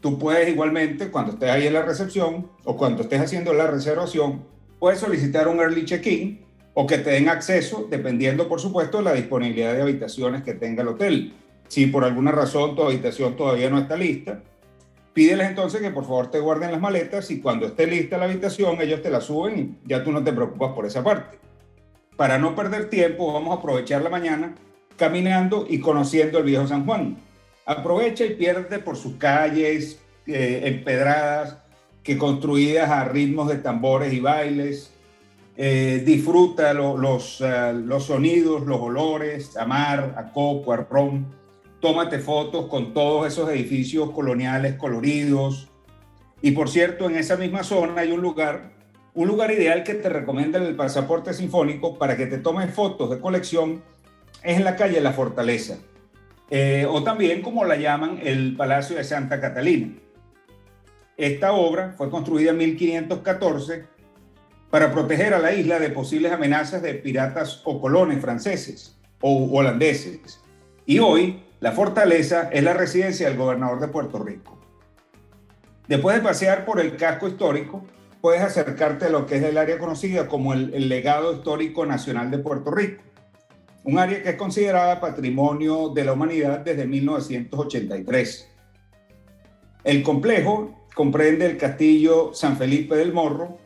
[0.00, 4.44] Tú puedes igualmente, cuando estés ahí en la recepción o cuando estés haciendo la reservación,
[4.80, 6.47] puedes solicitar un early check-in
[6.80, 10.82] o que te den acceso, dependiendo, por supuesto, de la disponibilidad de habitaciones que tenga
[10.82, 11.34] el hotel.
[11.66, 14.44] Si por alguna razón tu habitación todavía no está lista,
[15.12, 18.80] pídeles entonces que por favor te guarden las maletas y cuando esté lista la habitación,
[18.80, 21.40] ellos te la suben y ya tú no te preocupas por esa parte.
[22.16, 24.54] Para no perder tiempo, vamos a aprovechar la mañana
[24.96, 27.16] caminando y conociendo el viejo San Juan.
[27.66, 31.58] Aprovecha y pierde por sus calles eh, empedradas,
[32.04, 34.92] que construidas a ritmos de tambores y bailes.
[35.60, 41.26] Eh, disfruta los, eh, los sonidos, los olores, a mar, a coco, a ron.
[41.80, 45.68] Tómate fotos con todos esos edificios coloniales coloridos.
[46.42, 48.70] Y por cierto, en esa misma zona hay un lugar,
[49.14, 53.18] un lugar ideal que te recomienda el pasaporte sinfónico para que te tomes fotos de
[53.18, 53.82] colección.
[54.44, 55.78] Es en la calle La Fortaleza.
[56.50, 59.92] Eh, o también como la llaman el Palacio de Santa Catalina.
[61.16, 63.97] Esta obra fue construida en 1514
[64.70, 70.40] para proteger a la isla de posibles amenazas de piratas o colones franceses o holandeses.
[70.84, 74.58] Y hoy la fortaleza es la residencia del gobernador de Puerto Rico.
[75.88, 77.84] Después de pasear por el casco histórico,
[78.20, 82.30] puedes acercarte a lo que es el área conocida como el, el legado histórico nacional
[82.30, 83.02] de Puerto Rico,
[83.84, 88.50] un área que es considerada patrimonio de la humanidad desde 1983.
[89.84, 93.58] El complejo comprende el castillo San Felipe del Morro,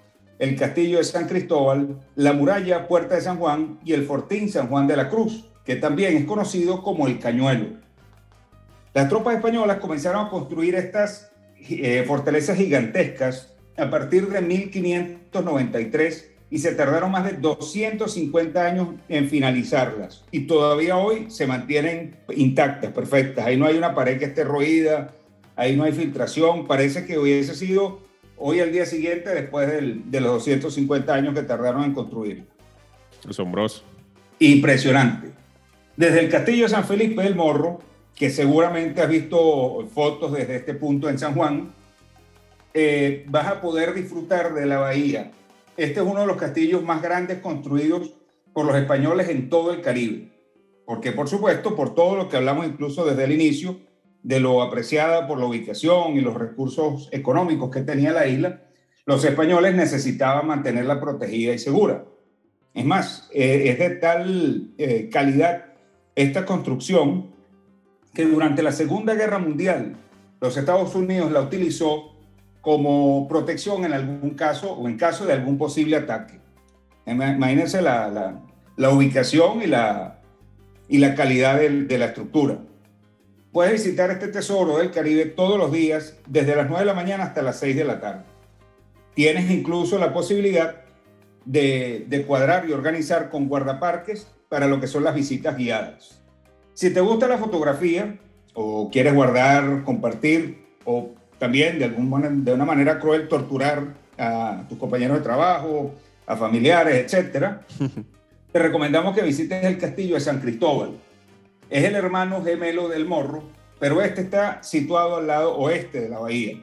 [0.43, 4.66] el castillo de San Cristóbal, la muralla Puerta de San Juan y el fortín San
[4.66, 7.76] Juan de la Cruz, que también es conocido como el Cañuelo.
[8.93, 11.30] Las tropas españolas comenzaron a construir estas
[11.61, 19.28] eh, fortalezas gigantescas a partir de 1593 y se tardaron más de 250 años en
[19.28, 20.24] finalizarlas.
[20.32, 23.47] Y todavía hoy se mantienen intactas, perfectas.
[23.47, 25.14] Ahí no hay una pared que esté roída,
[25.55, 28.11] ahí no hay filtración, parece que hubiese sido
[28.45, 32.45] hoy al día siguiente después de los 250 años que tardaron en construir.
[33.28, 33.84] Asombroso.
[34.40, 35.30] Impresionante.
[35.97, 37.78] Desde el Castillo de San Felipe del Morro,
[38.16, 41.72] que seguramente has visto fotos desde este punto en San Juan,
[42.74, 45.30] eh, vas a poder disfrutar de la bahía.
[45.76, 48.12] Este es uno de los castillos más grandes construidos
[48.53, 50.32] por los españoles en todo el Caribe.
[50.84, 53.78] Porque, por supuesto, por todo lo que hablamos incluso desde el inicio,
[54.22, 58.62] de lo apreciada por la ubicación y los recursos económicos que tenía la isla,
[59.04, 62.04] los españoles necesitaban mantenerla protegida y segura.
[62.72, 65.66] Es más, eh, es de tal eh, calidad
[66.14, 67.32] esta construcción
[68.14, 69.96] que durante la Segunda Guerra Mundial
[70.40, 72.16] los Estados Unidos la utilizó
[72.60, 76.40] como protección en algún caso o en caso de algún posible ataque.
[77.06, 78.40] Imagínense la,
[78.76, 80.20] la, ubicación la,
[80.88, 82.58] y la calidad de la estructura.
[83.53, 87.24] Puedes visitar este tesoro del Caribe todos los días, desde las 9 de la mañana
[87.24, 88.22] hasta las 6 de la tarde.
[89.14, 90.76] Tienes incluso la posibilidad
[91.44, 96.22] de, cuadrar y organizar con guardaparques para lo que son las visitas guiadas.
[96.72, 98.18] Si te gusta la fotografía
[98.55, 103.84] o quieres guardar, compartir o también de, algún, de una manera cruel torturar
[104.16, 105.94] a tus compañeros de trabajo,
[106.26, 107.57] a familiares, etc.,
[108.53, 110.92] te recomendamos que visites el castillo de San Cristóbal,
[111.72, 113.44] es el hermano gemelo del Morro,
[113.80, 116.62] pero este está situado al lado oeste de la bahía.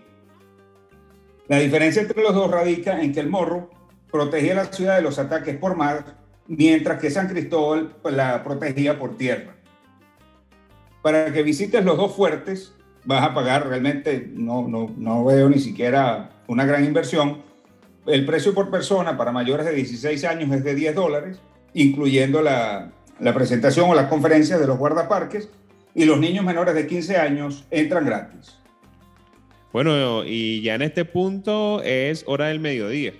[1.48, 3.72] La diferencia entre los dos radica en que el Morro
[4.12, 9.18] protegía la ciudad de los ataques por mar, mientras que San Cristóbal la protegía por
[9.18, 9.56] tierra.
[11.02, 15.58] Para que visites los dos fuertes, vas a pagar realmente, no, no, no veo ni
[15.58, 17.42] siquiera una gran inversión.
[18.06, 21.40] El precio por persona para mayores de 16 años es de 10 dólares,
[21.74, 25.50] incluyendo la, la presentación o las conferencias de los guardaparques
[25.94, 28.58] y los niños menores de 15 años entran gratis.
[29.72, 33.14] Bueno, y ya en este punto es hora del mediodía.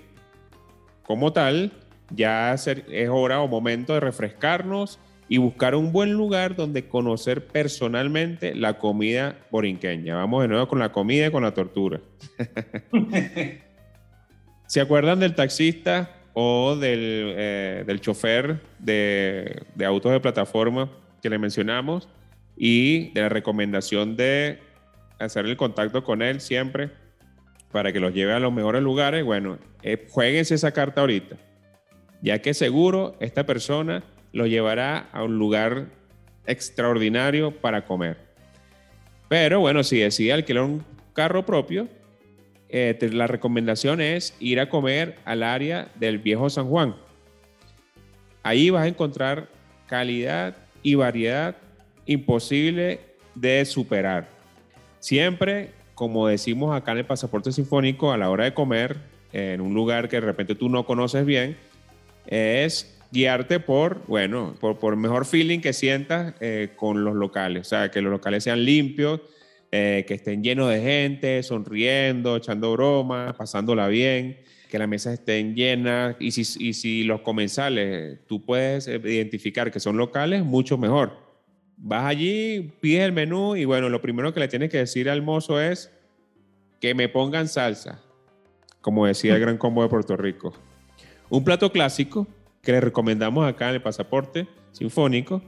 [1.04, 1.72] Como tal,
[2.12, 8.56] ya es hora o momento de refrescarnos y buscar un buen lugar donde conocer personalmente
[8.56, 10.16] la comida borinqueña.
[10.16, 12.02] Vamos de nuevo con la comida y con la tortura.
[14.68, 20.90] ¿Se acuerdan del taxista o del, eh, del chofer de, de, autos de plataforma
[21.22, 22.08] que le mencionamos
[22.56, 24.60] y de la recomendación de
[25.20, 26.92] hacer el contacto con él siempre
[27.72, 29.24] para que los lleve a los mejores lugares.
[29.24, 31.38] Bueno, eh, jueguense esa carta ahorita,
[32.22, 34.04] ya que seguro esta persona
[34.34, 35.88] lo llevará a un lugar
[36.46, 38.18] extraordinario para comer.
[39.28, 41.88] Pero bueno, si decide alquilar un carro propio,
[42.70, 46.96] eh, la recomendación es ir a comer al área del viejo San Juan.
[48.44, 49.50] Ahí vas a encontrar
[49.88, 51.58] calidad y variedad
[52.06, 53.02] imposible
[53.36, 54.28] de superar.
[55.00, 58.98] Siempre, como decimos acá en el pasaporte sinfónico, a la hora de comer,
[59.34, 61.58] en un lugar que de repente tú no conoces bien,
[62.28, 67.68] es guiarte por, bueno, por, por mejor feeling que sientas eh, con los locales.
[67.68, 69.22] O sea, que los locales sean limpios,
[69.72, 75.56] eh, que estén llenos de gente, sonriendo, echando bromas, pasándola bien, que las mesas estén
[75.56, 76.16] llenas.
[76.20, 81.30] Y si, y si los comensales tú puedes identificar que son locales, mucho mejor.
[81.78, 85.22] Vas allí, pides el menú y bueno, lo primero que le tienes que decir al
[85.22, 85.92] mozo es
[86.82, 88.02] que me pongan salsa,
[88.82, 90.54] como decía el Gran Combo de Puerto Rico.
[91.30, 92.28] Un plato clásico
[92.62, 95.42] que le recomendamos acá en el pasaporte sinfónico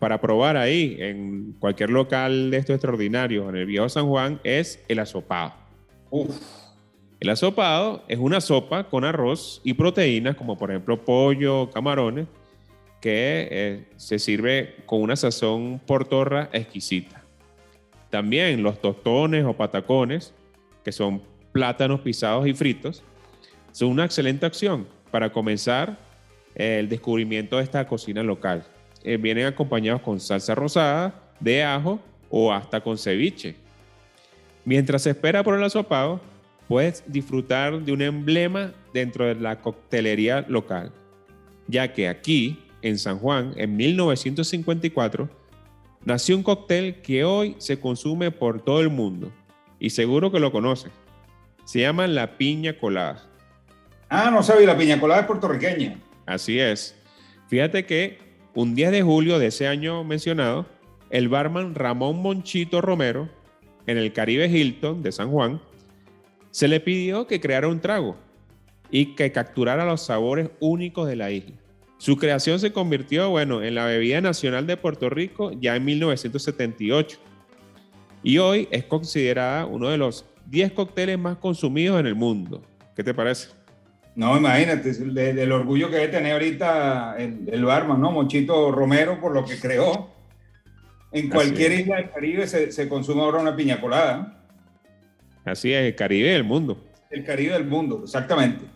[0.00, 4.82] para probar ahí en cualquier local de estos extraordinarios en el Viejo San Juan es
[4.88, 5.52] el asopado.
[7.20, 12.26] El asopado es una sopa con arroz y proteínas como por ejemplo pollo, camarones,
[13.00, 17.22] que eh, se sirve con una sazón portorra exquisita.
[18.08, 20.32] También los tostones o patacones,
[20.82, 21.22] que son
[21.52, 23.02] plátanos pisados y fritos,
[23.70, 25.98] son una excelente opción para comenzar
[26.54, 28.64] el descubrimiento de esta cocina local.
[29.02, 33.56] Eh, vienen acompañados con salsa rosada, de ajo o hasta con ceviche.
[34.64, 36.20] Mientras se espera por el asopado,
[36.68, 40.92] puedes disfrutar de un emblema dentro de la coctelería local,
[41.66, 45.28] ya que aquí, en San Juan, en 1954,
[46.04, 49.32] nació un cóctel que hoy se consume por todo el mundo
[49.78, 50.92] y seguro que lo conocen.
[51.64, 53.26] Se llama la piña colada.
[54.08, 55.98] Ah, no sabía, la piña colada es puertorriqueña.
[56.26, 56.94] Así es.
[57.48, 58.29] Fíjate que
[58.60, 60.66] un 10 de julio de ese año mencionado,
[61.08, 63.26] el barman Ramón Monchito Romero,
[63.86, 65.62] en el Caribe Hilton de San Juan,
[66.50, 68.18] se le pidió que creara un trago
[68.90, 71.56] y que capturara los sabores únicos de la isla.
[71.96, 77.18] Su creación se convirtió, bueno, en la bebida nacional de Puerto Rico ya en 1978
[78.22, 82.60] y hoy es considerada uno de los 10 cócteles más consumidos en el mundo.
[82.94, 83.59] ¿Qué te parece?
[84.20, 88.12] No, imagínate, el, orgullo que debe tener ahorita el, el, barman, ¿no?
[88.12, 90.10] Monchito Romero, por lo que creó.
[91.10, 94.44] En cualquier isla del Caribe se, consume ahora una piña colada.
[95.42, 96.84] Así es, el Caribe del mundo.
[97.08, 98.66] El Caribe del mundo, exactamente.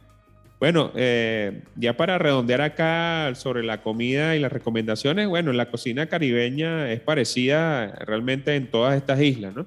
[0.59, 6.07] Bueno, eh, ya para redondear acá sobre la comida y las recomendaciones, bueno, la cocina
[6.07, 9.67] caribeña es parecida realmente en todas estas islas, ¿no?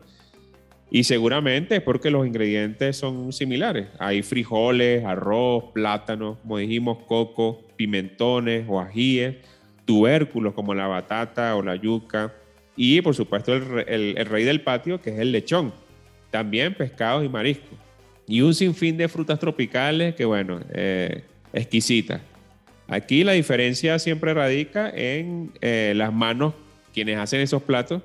[0.89, 3.88] Y seguramente es porque los ingredientes son similares.
[3.99, 9.35] Hay frijoles, arroz, plátanos, como dijimos, coco, pimentones o ajíes,
[9.85, 12.33] tubérculos como la batata o la yuca
[12.77, 15.73] y por supuesto el, rey del patio que es el lechón.
[16.31, 17.78] También pescados y mariscos.
[18.28, 22.21] Y un sinfín de frutas tropicales que bueno, eh, exquisitas.
[22.87, 26.53] Aquí la diferencia siempre radica en eh, las manos
[26.93, 28.01] quienes hacen esos platos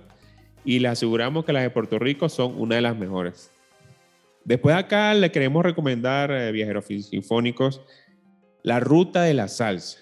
[0.64, 3.50] y le aseguramos que las de Puerto Rico son una de las mejores.
[4.44, 7.80] Después acá le queremos recomendar, eh, viajeros sinfónicos,
[8.62, 9.98] la ruta de la salsa,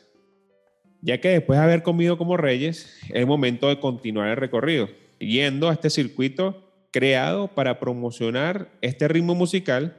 [1.03, 4.89] ya que después de haber comido como reyes, es momento de continuar el recorrido,
[5.19, 9.97] yendo a este circuito creado para promocionar este ritmo musical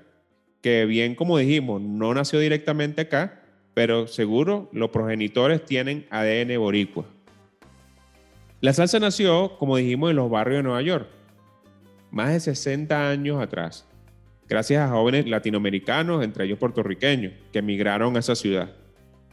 [0.61, 3.41] que bien como dijimos, no nació directamente acá,
[3.73, 7.05] pero seguro los progenitores tienen ADN boricua.
[8.61, 11.07] La salsa nació, como dijimos, en los barrios de Nueva York,
[12.11, 13.87] más de 60 años atrás,
[14.47, 18.69] gracias a jóvenes latinoamericanos, entre ellos puertorriqueños, que emigraron a esa ciudad.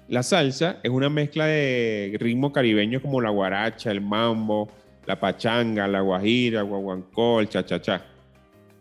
[0.09, 4.70] La salsa es una mezcla de ritmos caribeños como la guaracha, el mambo,
[5.05, 8.06] la pachanga, la guajira, guaguancó, el cha-cha-cha.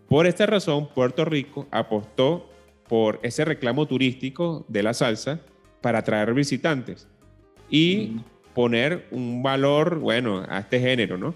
[0.07, 2.49] Por esta razón, Puerto Rico apostó
[2.87, 5.41] por ese reclamo turístico de la salsa
[5.81, 7.05] para atraer visitantes.
[7.69, 8.21] Y
[8.57, 11.35] poner un valor, bueno, a este género, ¿no?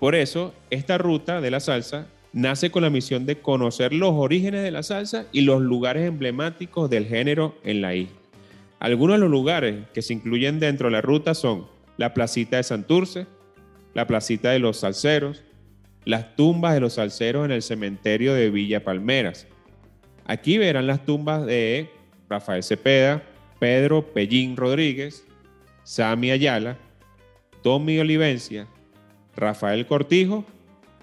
[0.00, 4.62] Por eso, esta ruta de la salsa nace con la misión de conocer los orígenes
[4.62, 8.16] de la salsa y los lugares emblemáticos del género en la isla.
[8.80, 11.66] Algunos de los lugares que se incluyen dentro de la ruta son
[11.98, 13.26] la placita de Santurce,
[13.92, 15.44] la placita de los salseros,
[16.06, 19.46] las tumbas de los salseros en el cementerio de Villa Palmeras.
[20.24, 21.90] Aquí verán las tumbas de
[22.30, 23.22] Rafael Cepeda,
[23.60, 25.26] Pedro Pellín Rodríguez,
[25.84, 26.78] Sami Ayala,
[27.62, 28.66] Tommy Olivencia,
[29.36, 30.44] Rafael Cortijo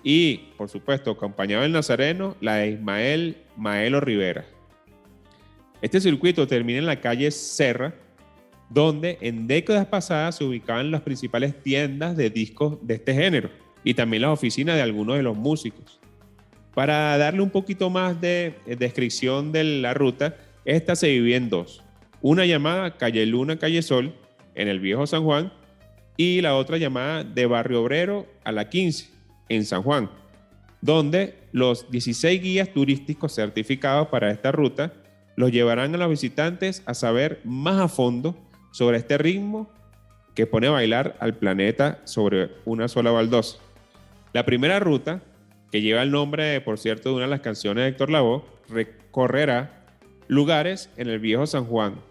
[0.04, 4.46] y, por supuesto, acompañado del Nazareno, la de Ismael Maelo Rivera.
[5.82, 7.94] Este circuito termina en la calle Serra,
[8.70, 13.50] donde en décadas pasadas se ubicaban las principales tiendas de discos de este género
[13.84, 16.00] y también las oficinas de algunos de los músicos.
[16.74, 21.84] Para darle un poquito más de descripción de la ruta, esta se divide en dos.
[22.22, 24.14] Una llamada Calle Luna, Calle Sol,
[24.60, 25.54] en el viejo San Juan
[26.18, 29.10] y la otra llamada de Barrio Obrero a la 15
[29.48, 30.10] en San Juan,
[30.82, 34.94] donde los 16 guías turísticos certificados para esta ruta
[35.38, 38.38] los llevarán a los visitantes a saber más a fondo
[38.72, 39.72] sobre este ritmo
[40.36, 43.60] que pone a bailar al planeta sobre una sola baldosa.
[44.34, 45.22] La primera ruta,
[45.72, 49.86] que lleva el nombre, por cierto, de una de las canciones de Héctor Lavoe, recorrerá
[50.28, 52.09] lugares en el viejo San Juan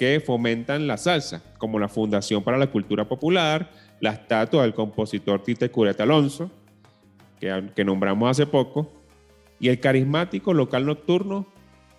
[0.00, 3.70] que fomentan la salsa, como la Fundación para la Cultura Popular,
[4.00, 6.50] la estatua del compositor Tite Cureta Alonso,
[7.38, 8.90] que, nombramos hace poco,
[9.60, 11.46] y el carismático local nocturno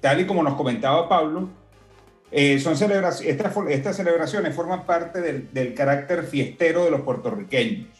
[0.00, 1.48] Tal y como nos comentaba Pablo,
[2.30, 7.95] eh, son celebraciones, estas, celebraciones forman parte del carácter fiestero de los puertorriqueños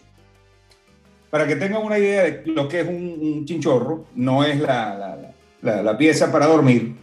[1.30, 5.82] para que tengan una idea de lo que es un, chinchorro, no es la, la,
[5.82, 6.94] la, pieza para dormir,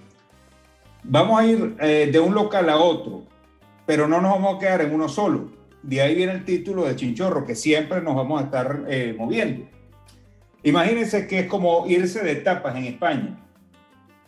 [1.03, 3.23] vamos a ir eh, de un local a otro,
[3.85, 5.51] pero no nos vamos a quedar en uno solo.
[5.81, 9.65] De ahí viene el título de chinchorro, que siempre nos vamos a estar eh, moviendo.
[10.63, 13.37] Imagínense que es como irse de tapas en España,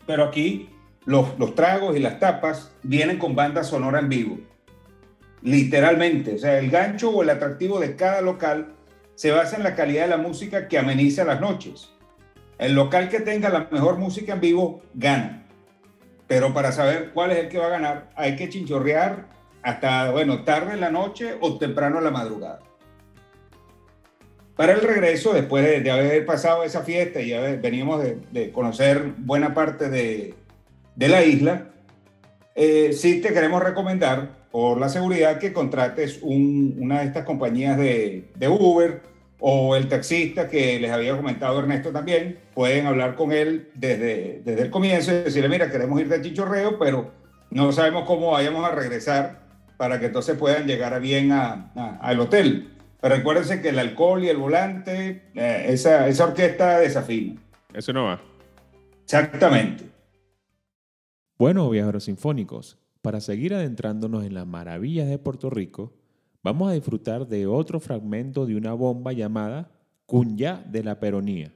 [0.06, 0.70] pero aquí
[1.06, 4.38] los, los tragos y las tapas vienen con banda sonora en vivo,
[5.42, 6.36] literalmente.
[6.36, 8.75] O sea, el gancho o el atractivo de cada local
[9.16, 11.90] se basa en la calidad de la música que ameniza las noches.
[12.58, 15.46] El local que tenga la mejor música en vivo gana.
[16.28, 19.28] Pero para saber cuál es el que va a ganar, hay que chinchorrear
[19.62, 22.60] hasta, bueno, tarde en la noche o temprano en la madrugada.
[24.56, 29.54] Para el regreso, después de, haber pasado esa fiesta y haber, veníamos de, conocer buena
[29.54, 30.34] parte de,
[30.96, 31.68] la isla,
[32.56, 38.32] eh, sí te queremos recomendar por la seguridad que contrates una de estas compañías de,
[38.36, 39.02] de, Uber
[39.38, 42.40] o el taxista que les había comentado Ernesto también.
[42.54, 46.80] Pueden hablar con él desde, desde el comienzo y decirle, mira, queremos ir de chichorreo,
[46.80, 47.12] pero
[47.52, 49.42] no sabemos cómo vayamos a regresar
[49.76, 52.70] para que entonces puedan llegar bien al a, hotel.
[53.02, 57.42] Pero recuérdense que el alcohol y el volante, eh, esa, esa orquesta desafina.
[57.74, 58.22] Eso no va.
[59.04, 59.84] Exactamente.
[61.38, 65.94] Bueno, viajeros sinfónicos, para seguir adentrándonos en las maravillas de Puerto Rico,
[66.42, 69.70] vamos a disfrutar de otro fragmento de una bomba llamada
[70.08, 71.54] Cunya de la Peronía,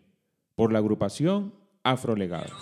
[0.53, 2.53] por la agrupación Afrolegado.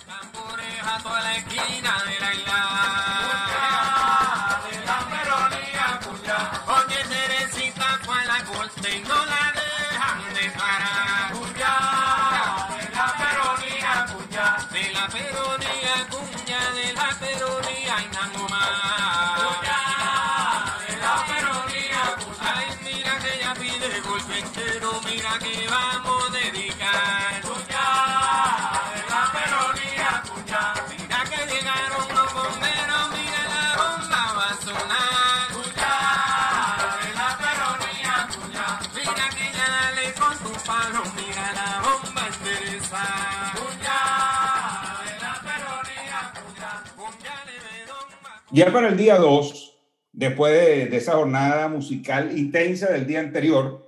[48.57, 49.77] Ya para el día 2,
[50.13, 53.87] después de, de, esa jornada musical intensa del día anterior,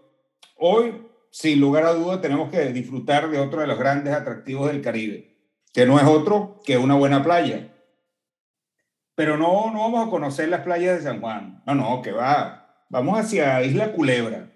[0.57, 4.83] hoy, sin lugar a dudas, tenemos que disfrutar de otro de los grandes atractivos del
[4.83, 5.35] Caribe,
[5.73, 7.73] que no es otro que una buena playa.
[9.15, 11.63] Pero no, no vamos a conocer las playas de San Juan.
[11.65, 12.85] No, no, que va.
[12.89, 14.51] Vamos hacia Isla Culebra.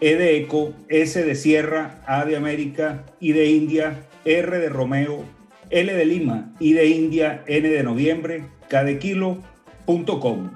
[0.01, 5.25] E de Eco, S de Sierra, A de América, I de India, R de Romeo,
[5.73, 10.51] L de Lima, I de India, N de Noviembre, K de Kilo.com.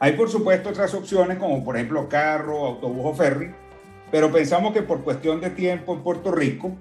[0.00, 3.52] Hay por supuesto otras opciones como por ejemplo carro, autobús o ferry,
[4.10, 6.76] pero pensamos que por cuestión de tiempo en Puerto Rico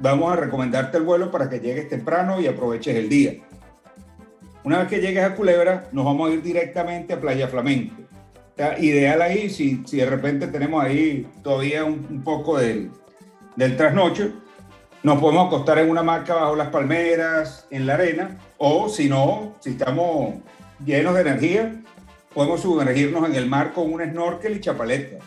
[0.00, 3.36] vamos a recomendarte el vuelo para que llegues temprano y aproveches el día.
[4.64, 8.08] Una vez que llegues a Culebra, nos vamos a ir directamente a Playa Flamenco
[8.78, 12.90] ideal ahí, si, si de repente tenemos ahí todavía un, poco del,
[13.56, 14.32] del trasnoche,
[15.02, 19.54] nos podemos acostar en una marca bajo las palmeras, en la arena, o si no,
[19.60, 20.34] si estamos
[20.84, 21.82] llenos de energía,
[22.34, 25.20] podemos sumergirnos en el mar con un snorkel y chapaletas.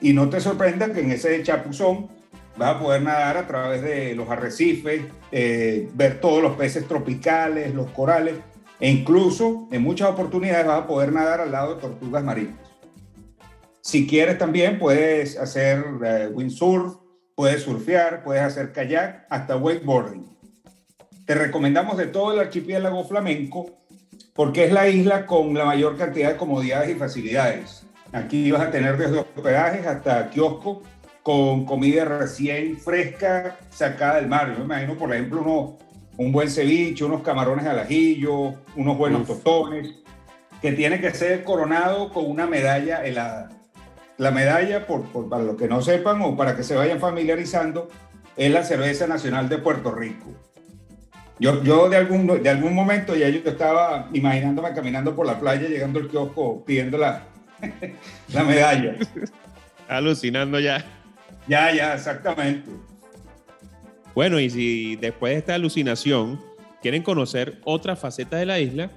[0.00, 2.08] Y no te sorprenda que en ese chapuzón
[2.56, 5.02] vas a poder nadar a través de los arrecifes,
[5.32, 8.36] eh, ver todos los peces tropicales, los corales,
[8.80, 12.56] e incluso en muchas oportunidades vas a poder nadar al lado de tortugas marinas.
[13.80, 16.96] Si quieres también puedes hacer eh, windsurf,
[17.38, 20.26] puedes surfear, puedes hacer kayak, hasta wakeboarding.
[21.24, 23.78] Te recomendamos de todo el archipiélago flamenco
[24.34, 27.86] porque es la isla con la mayor cantidad de comodidades y facilidades.
[28.12, 30.82] Aquí vas a tener desde hospedajes hasta kiosco
[31.22, 34.48] con comida recién fresca sacada del mar.
[34.48, 35.78] Yo me imagino, por ejemplo, uno,
[36.16, 39.94] un buen ceviche, unos camarones al ajillo, unos buenos tostones,
[40.60, 43.57] que tiene que ser coronado con una medalla helada.
[44.18, 47.88] La medalla, por, por, para los que no sepan o para que se vayan familiarizando,
[48.36, 50.26] es la cerveza nacional de Puerto Rico.
[51.40, 55.68] Yo, yo de, algún, de algún momento ya yo estaba imaginándome caminando por la playa,
[55.68, 57.24] llegando al kiosco pidiendo la,
[58.32, 58.96] la medalla.
[59.88, 60.84] Alucinando ya.
[61.46, 62.70] Ya, ya, exactamente.
[64.14, 66.40] Bueno, y si después de esta alucinación
[66.82, 68.90] quieren conocer otra faceta de la isla,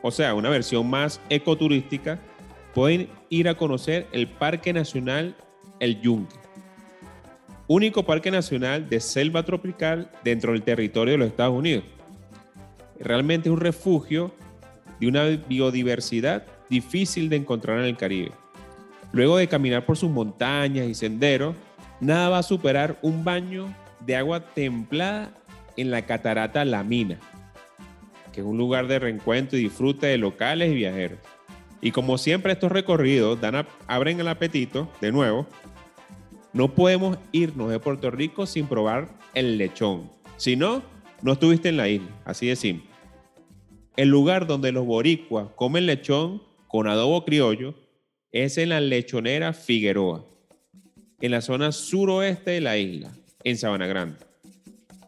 [0.00, 2.20] o sea, una versión más ecoturística,
[2.74, 5.36] pueden ir a conocer el Parque Nacional
[5.80, 6.36] El Yunque,
[7.66, 11.84] único parque nacional de selva tropical dentro del territorio de los Estados Unidos.
[13.00, 14.34] Realmente es un refugio
[15.00, 18.32] de una biodiversidad difícil de encontrar en el Caribe.
[19.12, 21.54] Luego de caminar por sus montañas y senderos,
[22.00, 23.74] nada va a superar un baño
[24.06, 25.30] de agua templada
[25.76, 27.18] en la catarata La Mina,
[28.32, 31.18] que es un lugar de reencuentro y disfrute de locales y viajeros.
[31.82, 35.48] Y como siempre estos recorridos dan abren el apetito, de nuevo,
[36.52, 40.08] no podemos irnos de Puerto Rico sin probar el lechón.
[40.36, 40.82] Si no,
[41.22, 42.88] no estuviste en la isla, así de simple.
[43.96, 47.74] El lugar donde los boricuas comen lechón con adobo criollo
[48.30, 50.24] es en la lechonera Figueroa,
[51.20, 54.31] en la zona suroeste de la isla, en Sabana Grande.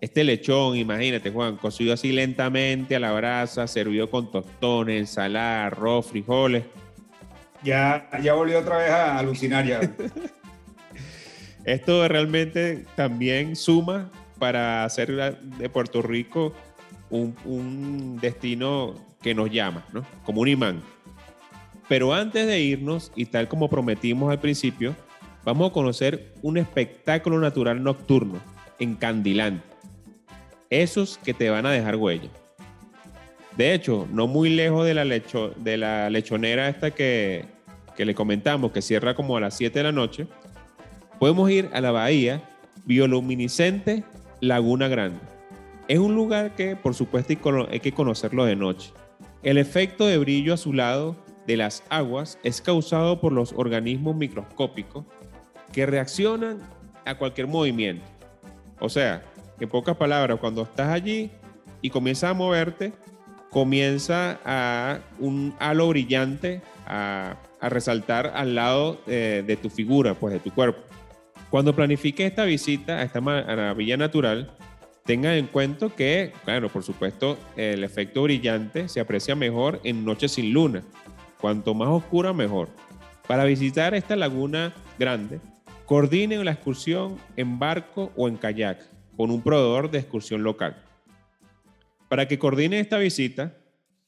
[0.05, 6.09] Este lechón, imagínate Juan, cocido así lentamente a la brasa, servido con tostones, ensalada, arroz,
[6.09, 6.63] frijoles.
[7.63, 9.81] Ya, ya volvió otra vez a alucinar ya.
[11.65, 16.53] Esto realmente también suma para hacer de Puerto Rico
[17.09, 20.05] un, un destino que nos llama, ¿no?
[20.27, 20.83] Como un imán.
[21.89, 24.95] Pero antes de irnos, y tal como prometimos al principio,
[25.45, 28.39] vamos a conocer un espectáculo natural nocturno,
[28.79, 29.74] encandilante.
[30.83, 32.29] Esos que te van a dejar huella.
[33.57, 34.95] De hecho, no muy lejos de
[35.77, 37.45] la, lechonera esta que,
[37.97, 40.27] que le comentamos, que cierra como a las 7 de la noche,
[41.21, 42.43] podemos ir a la bahía
[42.87, 44.03] bioluminiscente
[44.41, 45.21] Laguna Grande.
[45.87, 47.33] Es un lugar que, por supuesto,
[47.71, 48.93] hay que conocerlo de noche.
[49.45, 51.15] El efecto de brillo azulado
[51.47, 55.05] de las aguas es causado por los organismos microscópicos
[55.73, 56.59] que reaccionan
[57.05, 58.05] a cualquier movimiento.
[58.81, 59.23] O sea,
[59.61, 61.31] en pocas palabras, cuando estás allí
[61.81, 62.93] y comienzas a moverte,
[63.51, 70.41] comienza a un halo brillante a, resaltar al lado eh, de tu figura, pues de
[70.41, 70.83] tu cuerpo.
[71.49, 74.51] Cuando planifiques esta visita a esta maravilla natural,
[75.05, 80.33] tengan en cuenta que, claro, por supuesto, el efecto brillante se aprecia mejor en noches
[80.33, 80.83] sin luna.
[81.41, 82.69] Cuanto más oscura, mejor.
[83.29, 85.41] Para visitar esta laguna grande,
[85.87, 90.83] coordinen la excursión en barco o en kayak con un proveedor de excursión local.
[92.09, 93.57] Para que coordinen esta visita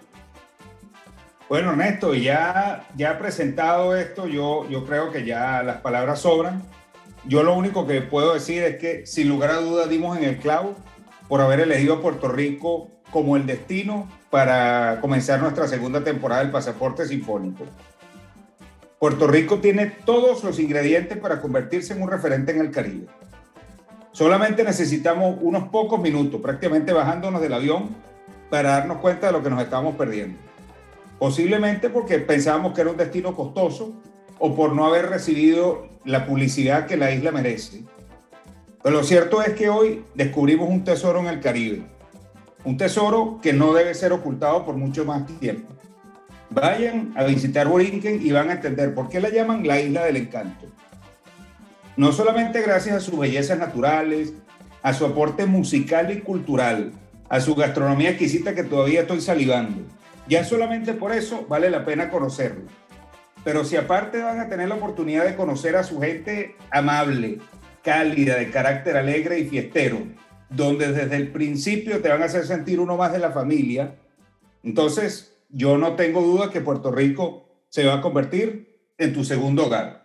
[1.52, 6.64] Bueno, Ernesto, ya, ya presentado esto, yo, yo creo que ya las palabras sobran.
[7.26, 10.38] Yo lo único que puedo decir es que sin lugar a dudas dimos en el
[10.38, 10.78] clavo
[11.28, 16.52] por haber elegido a Puerto Rico como el destino para comenzar nuestra segunda temporada del
[16.52, 17.66] Pasaporte Sinfónico.
[18.98, 23.08] Puerto Rico tiene todos los ingredientes para convertirse en un referente en el Caribe.
[24.14, 27.90] Solamente necesitamos unos pocos minutos, prácticamente bajándonos del avión,
[28.50, 30.51] para darnos cuenta de lo que nos estamos perdiendo.
[31.22, 33.94] Posiblemente porque pensábamos que era un destino costoso
[34.40, 37.84] o por no haber recibido la publicidad que la isla merece.
[38.82, 41.84] Pero lo cierto es que hoy descubrimos un tesoro en el Caribe.
[42.66, 45.72] Un tesoro que no debe ser ocultado por mucho más tiempo.
[46.50, 50.18] Vayan a visitar Borinquen y van a entender por qué la llaman la isla del
[50.18, 50.66] encanto.
[51.98, 54.34] No solamente gracias a sus bellezas naturales,
[54.82, 56.94] a su aporte musical y cultural,
[57.30, 59.84] a su gastronomía exquisita que todavía estoy salivando,
[60.28, 62.66] ya solamente por eso vale la pena conocerlo.
[63.44, 67.40] Pero si aparte van a tener la oportunidad de conocer a su gente amable,
[67.84, 70.00] cálida, de carácter alegre y fiestero,
[70.50, 73.96] donde desde el principio te van a hacer sentir uno más de la familia,
[74.64, 79.66] entonces yo no tengo duda que Puerto Rico se va a convertir en tu segundo
[79.66, 80.02] hogar.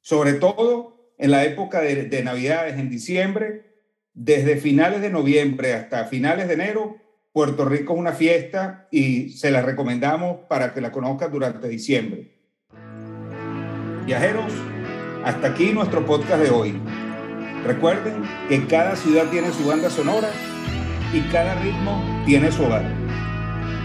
[0.00, 3.74] Sobre todo en la época de, de Navidades, en diciembre,
[4.14, 6.96] desde finales de noviembre hasta finales de enero,
[7.34, 12.30] Puerto Rico es una fiesta y se la recomendamos para que la conozcan durante diciembre.
[14.06, 14.52] Viajeros,
[15.24, 16.80] hasta aquí nuestro podcast de hoy.
[17.66, 20.28] Recuerden que cada ciudad tiene su banda sonora
[21.12, 22.84] y cada ritmo tiene su hogar.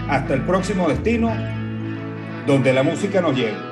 [0.07, 1.33] Hasta el próximo destino,
[2.45, 3.68] donde la música nos lleve.